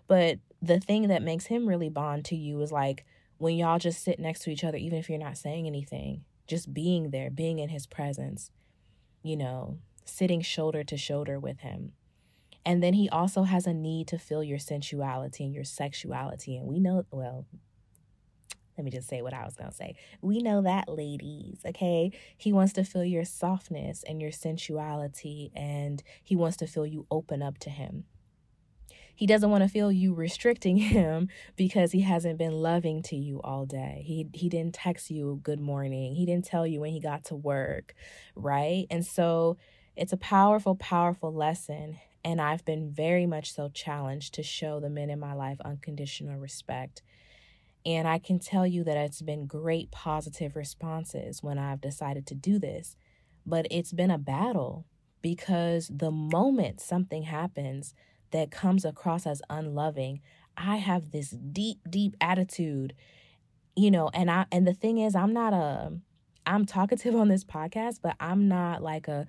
But 0.09 0.41
the 0.63 0.81
thing 0.81 1.09
that 1.09 1.23
makes 1.23 1.47
him 1.47 1.69
really 1.69 1.89
bond 1.89 2.25
to 2.27 2.37
you 2.37 2.61
is 2.61 2.71
like 2.73 3.05
when 3.39 3.57
y'all 3.57 3.79
just 3.79 4.03
sit 4.03 4.19
next 4.19 4.41
to 4.41 4.51
each 4.51 4.65
other, 4.65 4.77
even 4.77 4.99
if 4.99 5.09
you're 5.09 5.19
not 5.19 5.39
saying 5.39 5.67
anything, 5.67 6.25
just 6.47 6.75
being 6.75 7.11
there, 7.11 7.31
being 7.31 7.59
in 7.59 7.71
his 7.71 7.87
presence, 7.87 8.51
you 9.23 9.37
know, 9.37 9.79
sitting 10.05 10.43
shoulder 10.43 10.85
to 10.85 10.97
shoulder 10.97 11.39
with 11.39 11.61
him. 11.61 11.93
And 12.67 12.83
then 12.83 12.93
he 12.93 13.09
also 13.09 13.45
has 13.45 13.67
a 13.67 13.73
need 13.73 14.07
to 14.09 14.19
feel 14.19 14.45
your 14.45 14.59
sensuality 14.59 15.45
and 15.45 15.55
your 15.55 15.65
sexuality. 15.65 16.57
And 16.57 16.67
we 16.67 16.79
know, 16.79 17.07
well, 17.11 17.47
let 18.77 18.85
me 18.85 18.91
just 18.91 19.09
say 19.09 19.23
what 19.23 19.35
I 19.35 19.45
was 19.45 19.57
going 19.57 19.71
to 19.71 19.77
say. 19.77 19.95
We 20.21 20.41
know 20.41 20.63
that, 20.63 20.89
ladies, 20.89 21.61
okay? 21.67 22.13
He 22.37 22.53
wants 22.53 22.73
to 22.75 22.85
feel 22.85 23.05
your 23.05 23.25
softness 23.25 24.03
and 24.07 24.21
your 24.21 24.33
sensuality, 24.33 25.51
and 25.55 26.03
he 26.23 26.37
wants 26.37 26.57
to 26.59 26.67
feel 26.67 26.87
you 26.87 27.07
open 27.11 27.43
up 27.43 27.59
to 27.59 27.71
him. 27.71 28.05
He 29.21 29.27
doesn't 29.27 29.51
want 29.51 29.63
to 29.63 29.69
feel 29.69 29.93
you 29.93 30.15
restricting 30.15 30.77
him 30.79 31.29
because 31.55 31.93
he 31.93 32.01
hasn't 32.01 32.39
been 32.39 32.55
loving 32.55 33.03
to 33.03 33.17
you 33.17 33.39
all 33.45 33.67
day. 33.67 34.03
He 34.07 34.27
he 34.33 34.49
didn't 34.49 34.75
text 34.75 35.11
you 35.11 35.41
good 35.43 35.61
morning. 35.61 36.15
He 36.15 36.25
didn't 36.25 36.47
tell 36.47 36.67
you 36.67 36.81
when 36.81 36.93
he 36.93 37.01
got 37.01 37.25
to 37.25 37.37
work, 37.37 37.95
right? 38.35 38.87
And 38.91 39.05
so 39.05 39.59
it's 39.95 40.15
a 40.15 40.17
powerful 40.17 40.75
powerful 40.75 41.35
lesson 41.35 41.99
and 42.25 42.41
I've 42.41 42.65
been 42.65 42.91
very 42.91 43.27
much 43.27 43.53
so 43.53 43.69
challenged 43.69 44.33
to 44.35 44.43
show 44.43 44.81
the 44.81 44.89
men 44.89 45.11
in 45.11 45.21
my 45.21 45.35
life 45.35 45.61
unconditional 45.63 46.39
respect. 46.39 47.03
And 47.85 48.09
I 48.09 48.19
can 48.19 48.39
tell 48.39 48.67
you 48.67 48.85
that 48.85 48.97
it's 48.97 49.21
been 49.21 49.47
great 49.47 49.91
positive 49.91 50.57
responses 50.57 51.43
when 51.43 51.59
I've 51.59 51.83
decided 51.83 52.27
to 52.29 52.35
do 52.35 52.59
this. 52.59 52.97
But 53.45 53.67
it's 53.71 53.93
been 53.93 54.11
a 54.11 54.17
battle 54.17 54.87
because 55.21 55.91
the 55.93 56.11
moment 56.11 56.81
something 56.81 57.25
happens, 57.25 57.95
that 58.33 58.51
comes 58.51 58.85
across 58.85 59.27
as 59.27 59.43
unloving, 59.51 60.21
I 60.57 60.77
have 60.77 61.11
this 61.11 61.31
deep, 61.31 61.79
deep 61.89 62.17
attitude, 62.21 62.95
you 63.77 63.91
know, 63.91 64.11
and 64.13 64.31
I 64.31 64.47
and 64.53 64.67
the 64.67 64.75
thing 64.75 64.99
is 64.99 65.15
I'm 65.15 65.33
not 65.33 65.53
a 65.53 65.93
I'm 66.47 66.67
talkative 66.67 67.15
on 67.17 67.29
this 67.29 67.45
podcast, 67.45 68.01
but 68.03 68.17
I'm 68.21 68.49
not 68.49 68.83
like 68.83 69.09
a, 69.09 69.27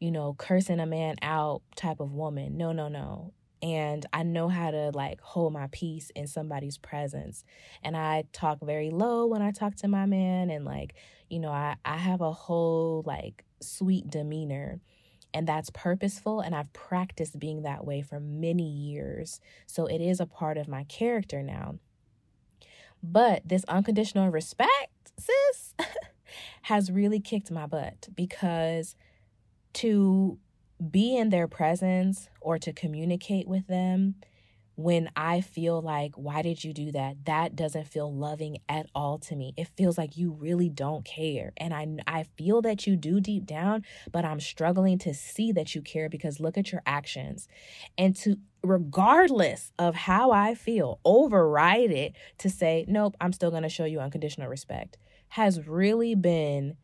you 0.00 0.10
know, 0.10 0.34
cursing 0.38 0.80
a 0.80 0.86
man 0.86 1.16
out 1.22 1.62
type 1.76 2.00
of 2.00 2.12
woman. 2.12 2.56
No, 2.56 2.72
no, 2.72 2.88
no. 2.88 3.32
And 3.62 4.04
I 4.12 4.24
know 4.24 4.48
how 4.48 4.70
to 4.70 4.90
like 4.90 5.20
hold 5.22 5.54
my 5.54 5.68
peace 5.72 6.10
in 6.14 6.26
somebody's 6.26 6.76
presence. 6.76 7.44
And 7.82 7.96
I 7.96 8.24
talk 8.32 8.58
very 8.60 8.90
low 8.90 9.26
when 9.26 9.40
I 9.40 9.52
talk 9.52 9.76
to 9.76 9.88
my 9.88 10.04
man 10.04 10.50
and 10.50 10.66
like, 10.66 10.94
you 11.30 11.38
know, 11.38 11.50
I 11.50 11.76
I 11.84 11.96
have 11.96 12.20
a 12.20 12.32
whole 12.32 13.02
like 13.06 13.44
sweet 13.60 14.10
demeanor 14.10 14.80
and 15.34 15.46
that's 15.48 15.68
purposeful 15.70 16.40
and 16.40 16.54
I've 16.54 16.72
practiced 16.72 17.38
being 17.38 17.62
that 17.62 17.84
way 17.84 18.00
for 18.00 18.20
many 18.20 18.68
years. 18.68 19.40
So 19.66 19.86
it 19.86 20.00
is 20.00 20.20
a 20.20 20.26
part 20.26 20.56
of 20.56 20.68
my 20.68 20.84
character 20.84 21.42
now. 21.42 21.78
But 23.02 23.42
this 23.46 23.64
unconditional 23.64 24.30
respect, 24.30 25.12
sis, 25.18 25.74
has 26.62 26.90
really 26.90 27.20
kicked 27.20 27.50
my 27.50 27.66
butt 27.66 28.08
because 28.14 28.96
to 29.74 30.38
be 30.90 31.16
in 31.16 31.30
their 31.30 31.48
presence 31.48 32.28
or 32.40 32.58
to 32.58 32.72
communicate 32.72 33.48
with 33.48 33.66
them 33.66 34.14
when 34.76 35.08
I 35.14 35.40
feel 35.40 35.80
like, 35.80 36.14
why 36.16 36.42
did 36.42 36.64
you 36.64 36.72
do 36.72 36.90
that? 36.92 37.24
That 37.26 37.54
doesn't 37.54 37.86
feel 37.86 38.12
loving 38.12 38.58
at 38.68 38.86
all 38.94 39.18
to 39.20 39.36
me. 39.36 39.54
It 39.56 39.68
feels 39.76 39.96
like 39.96 40.16
you 40.16 40.32
really 40.32 40.68
don't 40.68 41.04
care. 41.04 41.52
And 41.56 41.72
I, 41.72 41.86
I 42.06 42.24
feel 42.36 42.60
that 42.62 42.86
you 42.86 42.96
do 42.96 43.20
deep 43.20 43.46
down, 43.46 43.84
but 44.10 44.24
I'm 44.24 44.40
struggling 44.40 44.98
to 44.98 45.14
see 45.14 45.52
that 45.52 45.74
you 45.74 45.82
care 45.82 46.08
because 46.08 46.40
look 46.40 46.58
at 46.58 46.72
your 46.72 46.82
actions. 46.86 47.46
And 47.96 48.16
to, 48.16 48.36
regardless 48.62 49.72
of 49.78 49.94
how 49.94 50.32
I 50.32 50.54
feel, 50.54 50.98
override 51.04 51.92
it 51.92 52.14
to 52.38 52.50
say, 52.50 52.84
nope, 52.88 53.16
I'm 53.20 53.32
still 53.32 53.50
going 53.50 53.62
to 53.62 53.68
show 53.68 53.84
you 53.84 54.00
unconditional 54.00 54.48
respect 54.48 54.98
has 55.28 55.66
really 55.66 56.14
been 56.14 56.76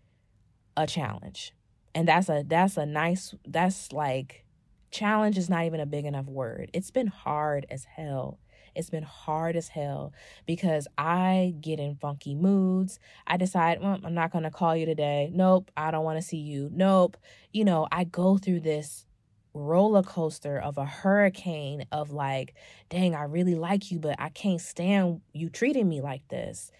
a 0.76 0.86
challenge. 0.86 1.54
And 1.94 2.06
that's 2.06 2.28
a, 2.28 2.44
that's 2.46 2.76
a 2.76 2.86
nice, 2.86 3.34
that's 3.46 3.92
like, 3.92 4.44
challenge 4.90 5.38
is 5.38 5.48
not 5.48 5.64
even 5.64 5.80
a 5.80 5.86
big 5.86 6.04
enough 6.04 6.26
word. 6.26 6.70
It's 6.72 6.90
been 6.90 7.06
hard 7.06 7.66
as 7.70 7.84
hell. 7.84 8.38
It's 8.74 8.90
been 8.90 9.02
hard 9.02 9.56
as 9.56 9.68
hell 9.68 10.12
because 10.46 10.86
I 10.96 11.54
get 11.60 11.80
in 11.80 11.96
funky 11.96 12.34
moods. 12.34 12.98
I 13.26 13.36
decide, 13.36 13.80
well, 13.80 13.98
I'm 14.04 14.14
not 14.14 14.30
going 14.30 14.44
to 14.44 14.50
call 14.50 14.76
you 14.76 14.86
today. 14.86 15.30
Nope, 15.32 15.70
I 15.76 15.90
don't 15.90 16.04
want 16.04 16.18
to 16.18 16.26
see 16.26 16.38
you. 16.38 16.70
Nope. 16.72 17.16
You 17.52 17.64
know, 17.64 17.88
I 17.90 18.04
go 18.04 18.38
through 18.38 18.60
this 18.60 19.06
roller 19.52 20.02
coaster 20.02 20.58
of 20.58 20.78
a 20.78 20.84
hurricane 20.84 21.84
of 21.90 22.12
like, 22.12 22.54
dang, 22.88 23.14
I 23.14 23.24
really 23.24 23.56
like 23.56 23.90
you, 23.90 23.98
but 23.98 24.16
I 24.20 24.28
can't 24.28 24.60
stand 24.60 25.20
you 25.32 25.48
treating 25.50 25.88
me 25.88 26.00
like 26.00 26.26
this 26.28 26.70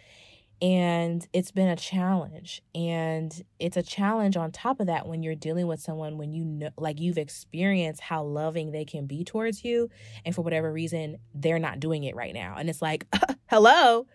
and 0.63 1.27
it's 1.33 1.51
been 1.51 1.69
a 1.69 1.77
challenge 1.77 2.63
and 2.75 3.45
it's 3.59 3.79
a 3.79 3.83
challenge 3.83 4.37
on 4.37 4.53
top 4.53 4.79
of 4.79 4.89
that 4.89 5.09
when 5.09 5.23
you're 5.23 5.35
dealing 5.35 5.67
with 5.67 5.81
someone 5.81 6.19
when 6.19 6.33
you 6.33 6.45
know 6.45 6.69
like 6.77 7.01
you've 7.01 7.17
experienced 7.17 8.03
how 8.03 8.23
loving 8.23 8.71
they 8.71 8.85
can 8.85 9.07
be 9.07 9.25
towards 9.25 9.65
you 9.65 9.89
and 10.25 10.35
for 10.35 10.43
whatever 10.43 10.71
reason 10.71 11.17
they're 11.35 11.59
not 11.59 11.81
doing 11.81 12.05
it 12.05 12.15
right 12.15 12.35
now 12.35 12.57
and 12.59 12.69
it's 12.69 12.83
like 12.83 13.07
hello? 13.49 14.07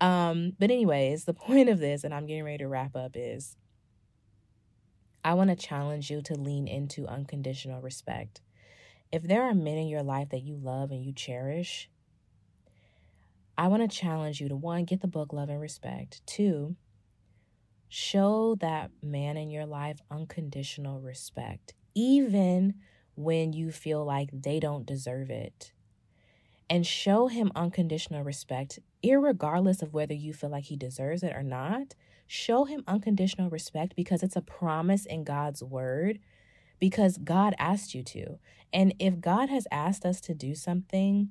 Um 0.00 0.54
but 0.58 0.70
anyways 0.70 1.24
the 1.24 1.34
point 1.48 1.68
of 1.68 1.78
this 1.78 2.04
and 2.04 2.12
i'm 2.12 2.26
getting 2.26 2.44
ready 2.44 2.58
to 2.58 2.68
wrap 2.68 2.96
up 2.96 3.12
is 3.14 3.56
i 5.24 5.34
want 5.34 5.50
to 5.50 5.56
challenge 5.56 6.10
you 6.10 6.20
to 6.22 6.34
lean 6.34 6.66
into 6.66 7.06
unconditional 7.06 7.80
respect. 7.80 8.40
If 9.12 9.24
there 9.24 9.42
are 9.42 9.54
men 9.54 9.76
in 9.76 9.88
your 9.88 10.04
life 10.04 10.30
that 10.30 10.42
you 10.42 10.56
love 10.56 10.90
and 10.90 11.04
you 11.04 11.12
cherish 11.12 11.90
I 13.60 13.68
want 13.68 13.82
to 13.82 13.94
challenge 13.94 14.40
you 14.40 14.48
to 14.48 14.56
one, 14.56 14.86
get 14.86 15.02
the 15.02 15.06
book 15.06 15.34
Love 15.34 15.50
and 15.50 15.60
Respect. 15.60 16.22
Two, 16.26 16.76
show 17.90 18.56
that 18.60 18.90
man 19.02 19.36
in 19.36 19.50
your 19.50 19.66
life 19.66 20.00
unconditional 20.10 20.98
respect, 20.98 21.74
even 21.94 22.76
when 23.16 23.52
you 23.52 23.70
feel 23.70 24.02
like 24.02 24.30
they 24.32 24.60
don't 24.60 24.86
deserve 24.86 25.28
it. 25.28 25.72
And 26.70 26.86
show 26.86 27.26
him 27.26 27.52
unconditional 27.54 28.24
respect, 28.24 28.78
regardless 29.04 29.82
of 29.82 29.92
whether 29.92 30.14
you 30.14 30.32
feel 30.32 30.48
like 30.48 30.64
he 30.64 30.76
deserves 30.76 31.22
it 31.22 31.36
or 31.36 31.42
not. 31.42 31.94
Show 32.26 32.64
him 32.64 32.82
unconditional 32.88 33.50
respect 33.50 33.94
because 33.94 34.22
it's 34.22 34.36
a 34.36 34.40
promise 34.40 35.04
in 35.04 35.22
God's 35.22 35.62
word, 35.62 36.18
because 36.78 37.18
God 37.18 37.54
asked 37.58 37.94
you 37.94 38.02
to. 38.04 38.38
And 38.72 38.94
if 38.98 39.20
God 39.20 39.50
has 39.50 39.66
asked 39.70 40.06
us 40.06 40.22
to 40.22 40.32
do 40.32 40.54
something, 40.54 41.28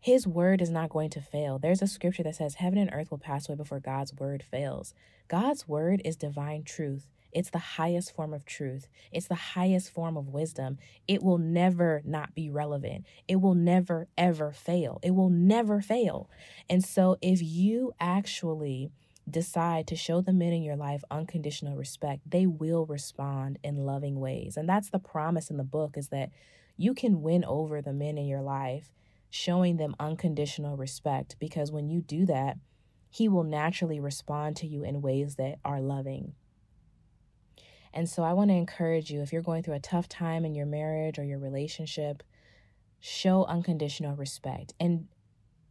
his 0.00 0.26
word 0.26 0.60
is 0.60 0.70
not 0.70 0.90
going 0.90 1.10
to 1.10 1.20
fail. 1.20 1.58
There's 1.58 1.82
a 1.82 1.86
scripture 1.86 2.22
that 2.22 2.36
says, 2.36 2.54
Heaven 2.54 2.78
and 2.78 2.90
earth 2.92 3.10
will 3.10 3.18
pass 3.18 3.48
away 3.48 3.56
before 3.56 3.80
God's 3.80 4.14
word 4.14 4.42
fails. 4.42 4.94
God's 5.28 5.66
word 5.66 6.00
is 6.04 6.16
divine 6.16 6.62
truth. 6.62 7.08
It's 7.32 7.50
the 7.50 7.58
highest 7.58 8.14
form 8.14 8.32
of 8.32 8.46
truth. 8.46 8.86
It's 9.12 9.26
the 9.26 9.34
highest 9.34 9.90
form 9.92 10.16
of 10.16 10.28
wisdom. 10.28 10.78
It 11.06 11.22
will 11.22 11.38
never 11.38 12.00
not 12.04 12.34
be 12.34 12.48
relevant. 12.48 13.04
It 13.28 13.36
will 13.36 13.54
never, 13.54 14.08
ever 14.16 14.52
fail. 14.52 15.00
It 15.02 15.10
will 15.10 15.28
never 15.28 15.82
fail. 15.82 16.30
And 16.70 16.82
so, 16.82 17.18
if 17.20 17.42
you 17.42 17.92
actually 18.00 18.90
decide 19.28 19.86
to 19.88 19.96
show 19.96 20.20
the 20.20 20.32
men 20.32 20.52
in 20.52 20.62
your 20.62 20.76
life 20.76 21.02
unconditional 21.10 21.76
respect, 21.76 22.22
they 22.24 22.46
will 22.46 22.86
respond 22.86 23.58
in 23.62 23.84
loving 23.84 24.20
ways. 24.20 24.56
And 24.56 24.68
that's 24.68 24.88
the 24.88 24.98
promise 24.98 25.50
in 25.50 25.56
the 25.56 25.64
book 25.64 25.96
is 25.96 26.08
that 26.08 26.30
you 26.76 26.94
can 26.94 27.22
win 27.22 27.44
over 27.44 27.82
the 27.82 27.92
men 27.92 28.16
in 28.16 28.26
your 28.26 28.42
life 28.42 28.92
showing 29.36 29.76
them 29.76 29.94
unconditional 30.00 30.76
respect 30.76 31.36
because 31.38 31.70
when 31.70 31.88
you 31.88 32.00
do 32.00 32.26
that, 32.26 32.56
he 33.10 33.28
will 33.28 33.44
naturally 33.44 34.00
respond 34.00 34.56
to 34.56 34.66
you 34.66 34.82
in 34.82 35.02
ways 35.02 35.36
that 35.36 35.58
are 35.64 35.80
loving. 35.80 36.34
And 37.92 38.08
so 38.08 38.22
I 38.22 38.32
want 38.32 38.50
to 38.50 38.56
encourage 38.56 39.10
you 39.10 39.22
if 39.22 39.32
you're 39.32 39.42
going 39.42 39.62
through 39.62 39.74
a 39.74 39.80
tough 39.80 40.08
time 40.08 40.44
in 40.44 40.54
your 40.54 40.66
marriage 40.66 41.18
or 41.18 41.24
your 41.24 41.38
relationship, 41.38 42.22
show 43.00 43.44
unconditional 43.44 44.16
respect. 44.16 44.74
And 44.80 45.06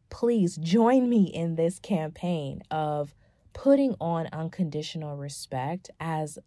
please 0.09 0.55
join 0.57 1.09
me 1.09 1.25
in 1.25 1.55
this 1.55 1.77
campaign 1.79 2.61
of 2.71 3.13
putting 3.53 3.95
on 3.99 4.27
unconditional 4.31 5.17
respect 5.17 5.89
as 5.99 6.39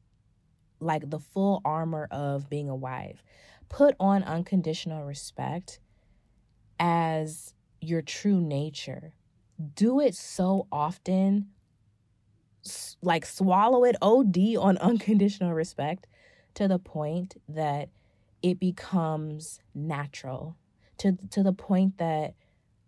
like 0.80 1.10
the 1.10 1.18
full 1.18 1.60
armor 1.64 2.08
of 2.10 2.48
being 2.48 2.68
a 2.68 2.76
wife. 2.76 3.22
Put 3.68 3.94
on 4.00 4.22
unconditional 4.22 5.04
respect 5.04 5.78
as 6.79 7.55
your 7.81 8.03
true 8.03 8.41
nature. 8.41 9.12
Do 9.74 10.01
it 10.01 10.14
so 10.14 10.66
often, 10.70 11.49
like 13.03 13.26
swallow 13.26 13.85
it 13.85 13.97
OD 14.01 14.57
on 14.59 14.79
unconditional 14.81 15.53
respect 15.53 16.07
to 16.55 16.68
the 16.68 16.79
point 16.79 17.41
that 17.49 17.89
it 18.43 18.61
becomes 18.61 19.61
natural, 19.74 20.57
to, 20.99 21.16
to 21.31 21.43
the 21.43 21.53
point 21.53 21.99
that 21.99 22.35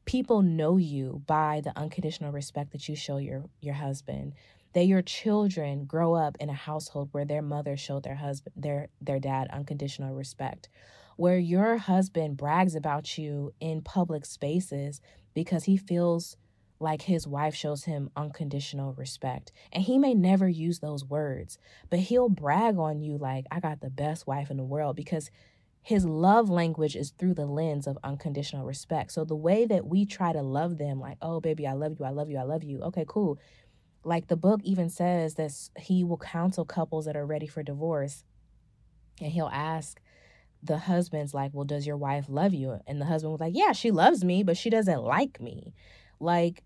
people 0.05 0.43
know 0.43 0.77
you 0.77 1.23
by 1.27 1.61
the 1.63 1.77
unconditional 1.77 2.33
respect 2.33 2.73
that 2.73 2.89
you 2.89 2.97
show 2.97 3.17
your, 3.19 3.45
your 3.61 3.75
husband 3.75 4.33
that 4.73 4.87
your 4.87 5.03
children 5.03 5.85
grow 5.85 6.15
up 6.15 6.37
in 6.39 6.49
a 6.49 6.55
household 6.55 7.09
where 7.13 7.25
their 7.25 7.43
mother 7.43 7.77
showed 7.77 8.03
their 8.03 8.15
husband 8.15 8.55
their 8.57 8.89
their 9.01 9.19
dad 9.19 9.49
unconditional 9.53 10.15
respect 10.15 10.69
where 11.21 11.39
your 11.39 11.77
husband 11.77 12.35
brags 12.35 12.75
about 12.75 13.19
you 13.19 13.53
in 13.61 13.83
public 13.83 14.25
spaces 14.25 15.03
because 15.35 15.65
he 15.65 15.77
feels 15.77 16.35
like 16.79 17.03
his 17.03 17.27
wife 17.27 17.55
shows 17.55 17.85
him 17.85 18.09
unconditional 18.17 18.95
respect. 18.95 19.53
And 19.71 19.85
he 19.85 19.99
may 19.99 20.15
never 20.15 20.49
use 20.49 20.79
those 20.79 21.05
words, 21.05 21.59
but 21.91 21.99
he'll 21.99 22.31
brag 22.31 22.79
on 22.79 23.03
you 23.03 23.19
like, 23.19 23.45
I 23.51 23.61
got 23.61 23.83
the 23.83 23.91
best 23.91 24.27
wife 24.27 24.51
in 24.51 24.57
the 24.57 24.65
world 24.65 24.97
because 24.97 25.31
his 25.83 26.07
love 26.07 26.49
language 26.49 26.97
is 26.97 27.11
through 27.19 27.35
the 27.35 27.45
lens 27.45 27.87
of 27.87 27.99
unconditional 28.03 28.65
respect. 28.65 29.13
So 29.13 29.27
the 29.27 29.37
way 29.37 29.67
that 29.67 29.85
we 29.85 30.07
try 30.07 30.33
to 30.33 30.41
love 30.41 30.79
them, 30.79 31.01
like, 31.01 31.19
oh, 31.21 31.39
baby, 31.39 31.67
I 31.67 31.75
love 31.75 31.97
you, 32.01 32.07
I 32.07 32.11
love 32.13 32.31
you, 32.31 32.39
I 32.39 32.45
love 32.45 32.65
you. 32.65 32.81
Okay, 32.81 33.05
cool. 33.07 33.39
Like 34.05 34.29
the 34.29 34.37
book 34.37 34.63
even 34.65 34.89
says 34.89 35.35
that 35.35 35.53
he 35.79 36.03
will 36.03 36.17
counsel 36.17 36.65
couples 36.65 37.05
that 37.05 37.15
are 37.15 37.27
ready 37.27 37.47
for 37.47 37.63
divorce. 37.63 38.25
And 39.21 39.31
he'll 39.31 39.51
ask 39.53 40.01
the 40.63 40.79
husband's 40.79 41.35
like, 41.35 41.53
Well, 41.55 41.65
does 41.65 41.87
your 41.87 41.97
wife 41.97 42.27
love 42.29 42.55
you? 42.55 42.81
And 42.87 43.01
the 43.01 43.07
husband 43.07 43.33
was 43.33 43.41
like, 43.41 43.57
Yeah, 43.57 43.73
she 43.73 43.91
loves 43.91 44.25
me, 44.25 44.43
but 44.43 44.57
she 44.57 44.71
doesn't 44.71 45.03
like 45.03 45.41
me. 45.41 45.75
Like, 46.19 46.63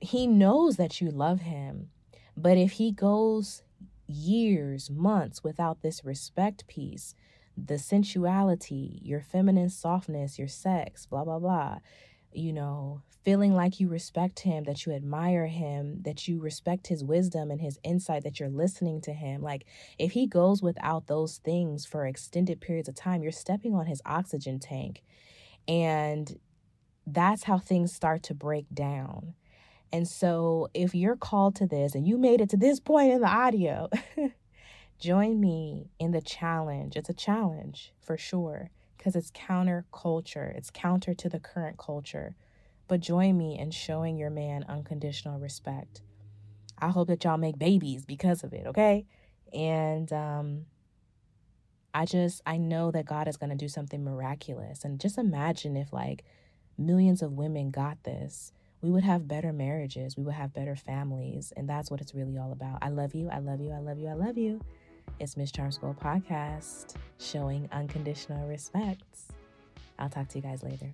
he 0.00 0.26
knows 0.26 0.76
that 0.76 1.00
you 1.00 1.10
love 1.10 1.40
him. 1.40 1.90
But 2.36 2.56
if 2.56 2.72
he 2.72 2.92
goes 2.92 3.62
years, 4.06 4.90
months 4.90 5.42
without 5.42 5.82
this 5.82 6.04
respect 6.04 6.66
piece, 6.66 7.14
the 7.56 7.78
sensuality, 7.78 9.00
your 9.02 9.20
feminine 9.20 9.70
softness, 9.70 10.38
your 10.38 10.48
sex, 10.48 11.06
blah, 11.06 11.24
blah, 11.24 11.38
blah, 11.38 11.78
you 12.32 12.52
know, 12.52 13.02
feeling 13.24 13.54
like 13.54 13.80
you 13.80 13.88
respect 13.88 14.40
him, 14.40 14.64
that 14.64 14.86
you 14.86 14.92
admire 14.92 15.46
him, 15.46 16.00
that 16.02 16.26
you 16.28 16.40
respect 16.40 16.86
his 16.86 17.04
wisdom 17.04 17.50
and 17.50 17.60
his 17.60 17.78
insight, 17.82 18.22
that 18.24 18.40
you're 18.40 18.48
listening 18.48 19.00
to 19.02 19.12
him. 19.12 19.42
Like, 19.42 19.66
if 19.98 20.12
he 20.12 20.26
goes 20.26 20.62
without 20.62 21.06
those 21.06 21.38
things 21.38 21.84
for 21.84 22.06
extended 22.06 22.60
periods 22.60 22.88
of 22.88 22.94
time, 22.94 23.22
you're 23.22 23.32
stepping 23.32 23.74
on 23.74 23.86
his 23.86 24.00
oxygen 24.06 24.58
tank. 24.58 25.02
And 25.66 26.38
that's 27.06 27.44
how 27.44 27.58
things 27.58 27.92
start 27.92 28.22
to 28.24 28.34
break 28.34 28.66
down. 28.72 29.34
And 29.92 30.06
so, 30.06 30.68
if 30.74 30.94
you're 30.94 31.16
called 31.16 31.56
to 31.56 31.66
this 31.66 31.94
and 31.94 32.06
you 32.06 32.18
made 32.18 32.40
it 32.40 32.50
to 32.50 32.56
this 32.56 32.78
point 32.80 33.12
in 33.12 33.20
the 33.20 33.28
audio, 33.28 33.88
join 34.98 35.40
me 35.40 35.90
in 35.98 36.12
the 36.12 36.22
challenge. 36.22 36.96
It's 36.96 37.08
a 37.08 37.14
challenge 37.14 37.92
for 38.00 38.16
sure 38.16 38.70
because 38.98 39.16
it's 39.16 39.30
counter 39.32 39.86
culture, 39.92 40.52
it's 40.54 40.70
counter 40.70 41.14
to 41.14 41.28
the 41.28 41.40
current 41.40 41.78
culture. 41.78 42.34
But 42.88 43.00
join 43.00 43.38
me 43.38 43.58
in 43.58 43.70
showing 43.70 44.18
your 44.18 44.30
man 44.30 44.64
unconditional 44.68 45.38
respect. 45.38 46.02
I 46.78 46.88
hope 46.88 47.08
that 47.08 47.24
y'all 47.24 47.38
make 47.38 47.58
babies 47.58 48.04
because 48.04 48.44
of 48.44 48.52
it, 48.52 48.66
okay? 48.66 49.06
And 49.52 50.12
um, 50.12 50.66
I 51.94 52.04
just, 52.04 52.42
I 52.46 52.56
know 52.56 52.90
that 52.90 53.06
God 53.06 53.28
is 53.28 53.36
going 53.36 53.50
to 53.50 53.56
do 53.56 53.68
something 53.68 54.04
miraculous. 54.04 54.84
And 54.84 55.00
just 55.00 55.18
imagine 55.18 55.76
if 55.76 55.92
like 55.92 56.24
millions 56.76 57.22
of 57.22 57.32
women 57.32 57.70
got 57.70 58.02
this. 58.04 58.52
We 58.80 58.90
would 58.90 59.02
have 59.02 59.26
better 59.26 59.52
marriages. 59.52 60.16
We 60.16 60.22
would 60.22 60.34
have 60.34 60.54
better 60.54 60.76
families. 60.76 61.52
And 61.56 61.68
that's 61.68 61.90
what 61.90 62.00
it's 62.00 62.14
really 62.14 62.38
all 62.38 62.52
about. 62.52 62.78
I 62.80 62.90
love 62.90 63.14
you. 63.14 63.28
I 63.28 63.38
love 63.38 63.60
you. 63.60 63.72
I 63.72 63.78
love 63.78 63.98
you. 63.98 64.08
I 64.08 64.14
love 64.14 64.38
you. 64.38 64.60
It's 65.20 65.36
Miss 65.36 65.50
Charm 65.50 65.72
School 65.72 65.96
Podcast, 66.00 66.94
showing 67.18 67.68
unconditional 67.72 68.48
respect. 68.48 69.02
I'll 69.98 70.08
talk 70.08 70.28
to 70.28 70.38
you 70.38 70.42
guys 70.42 70.62
later. 70.62 70.92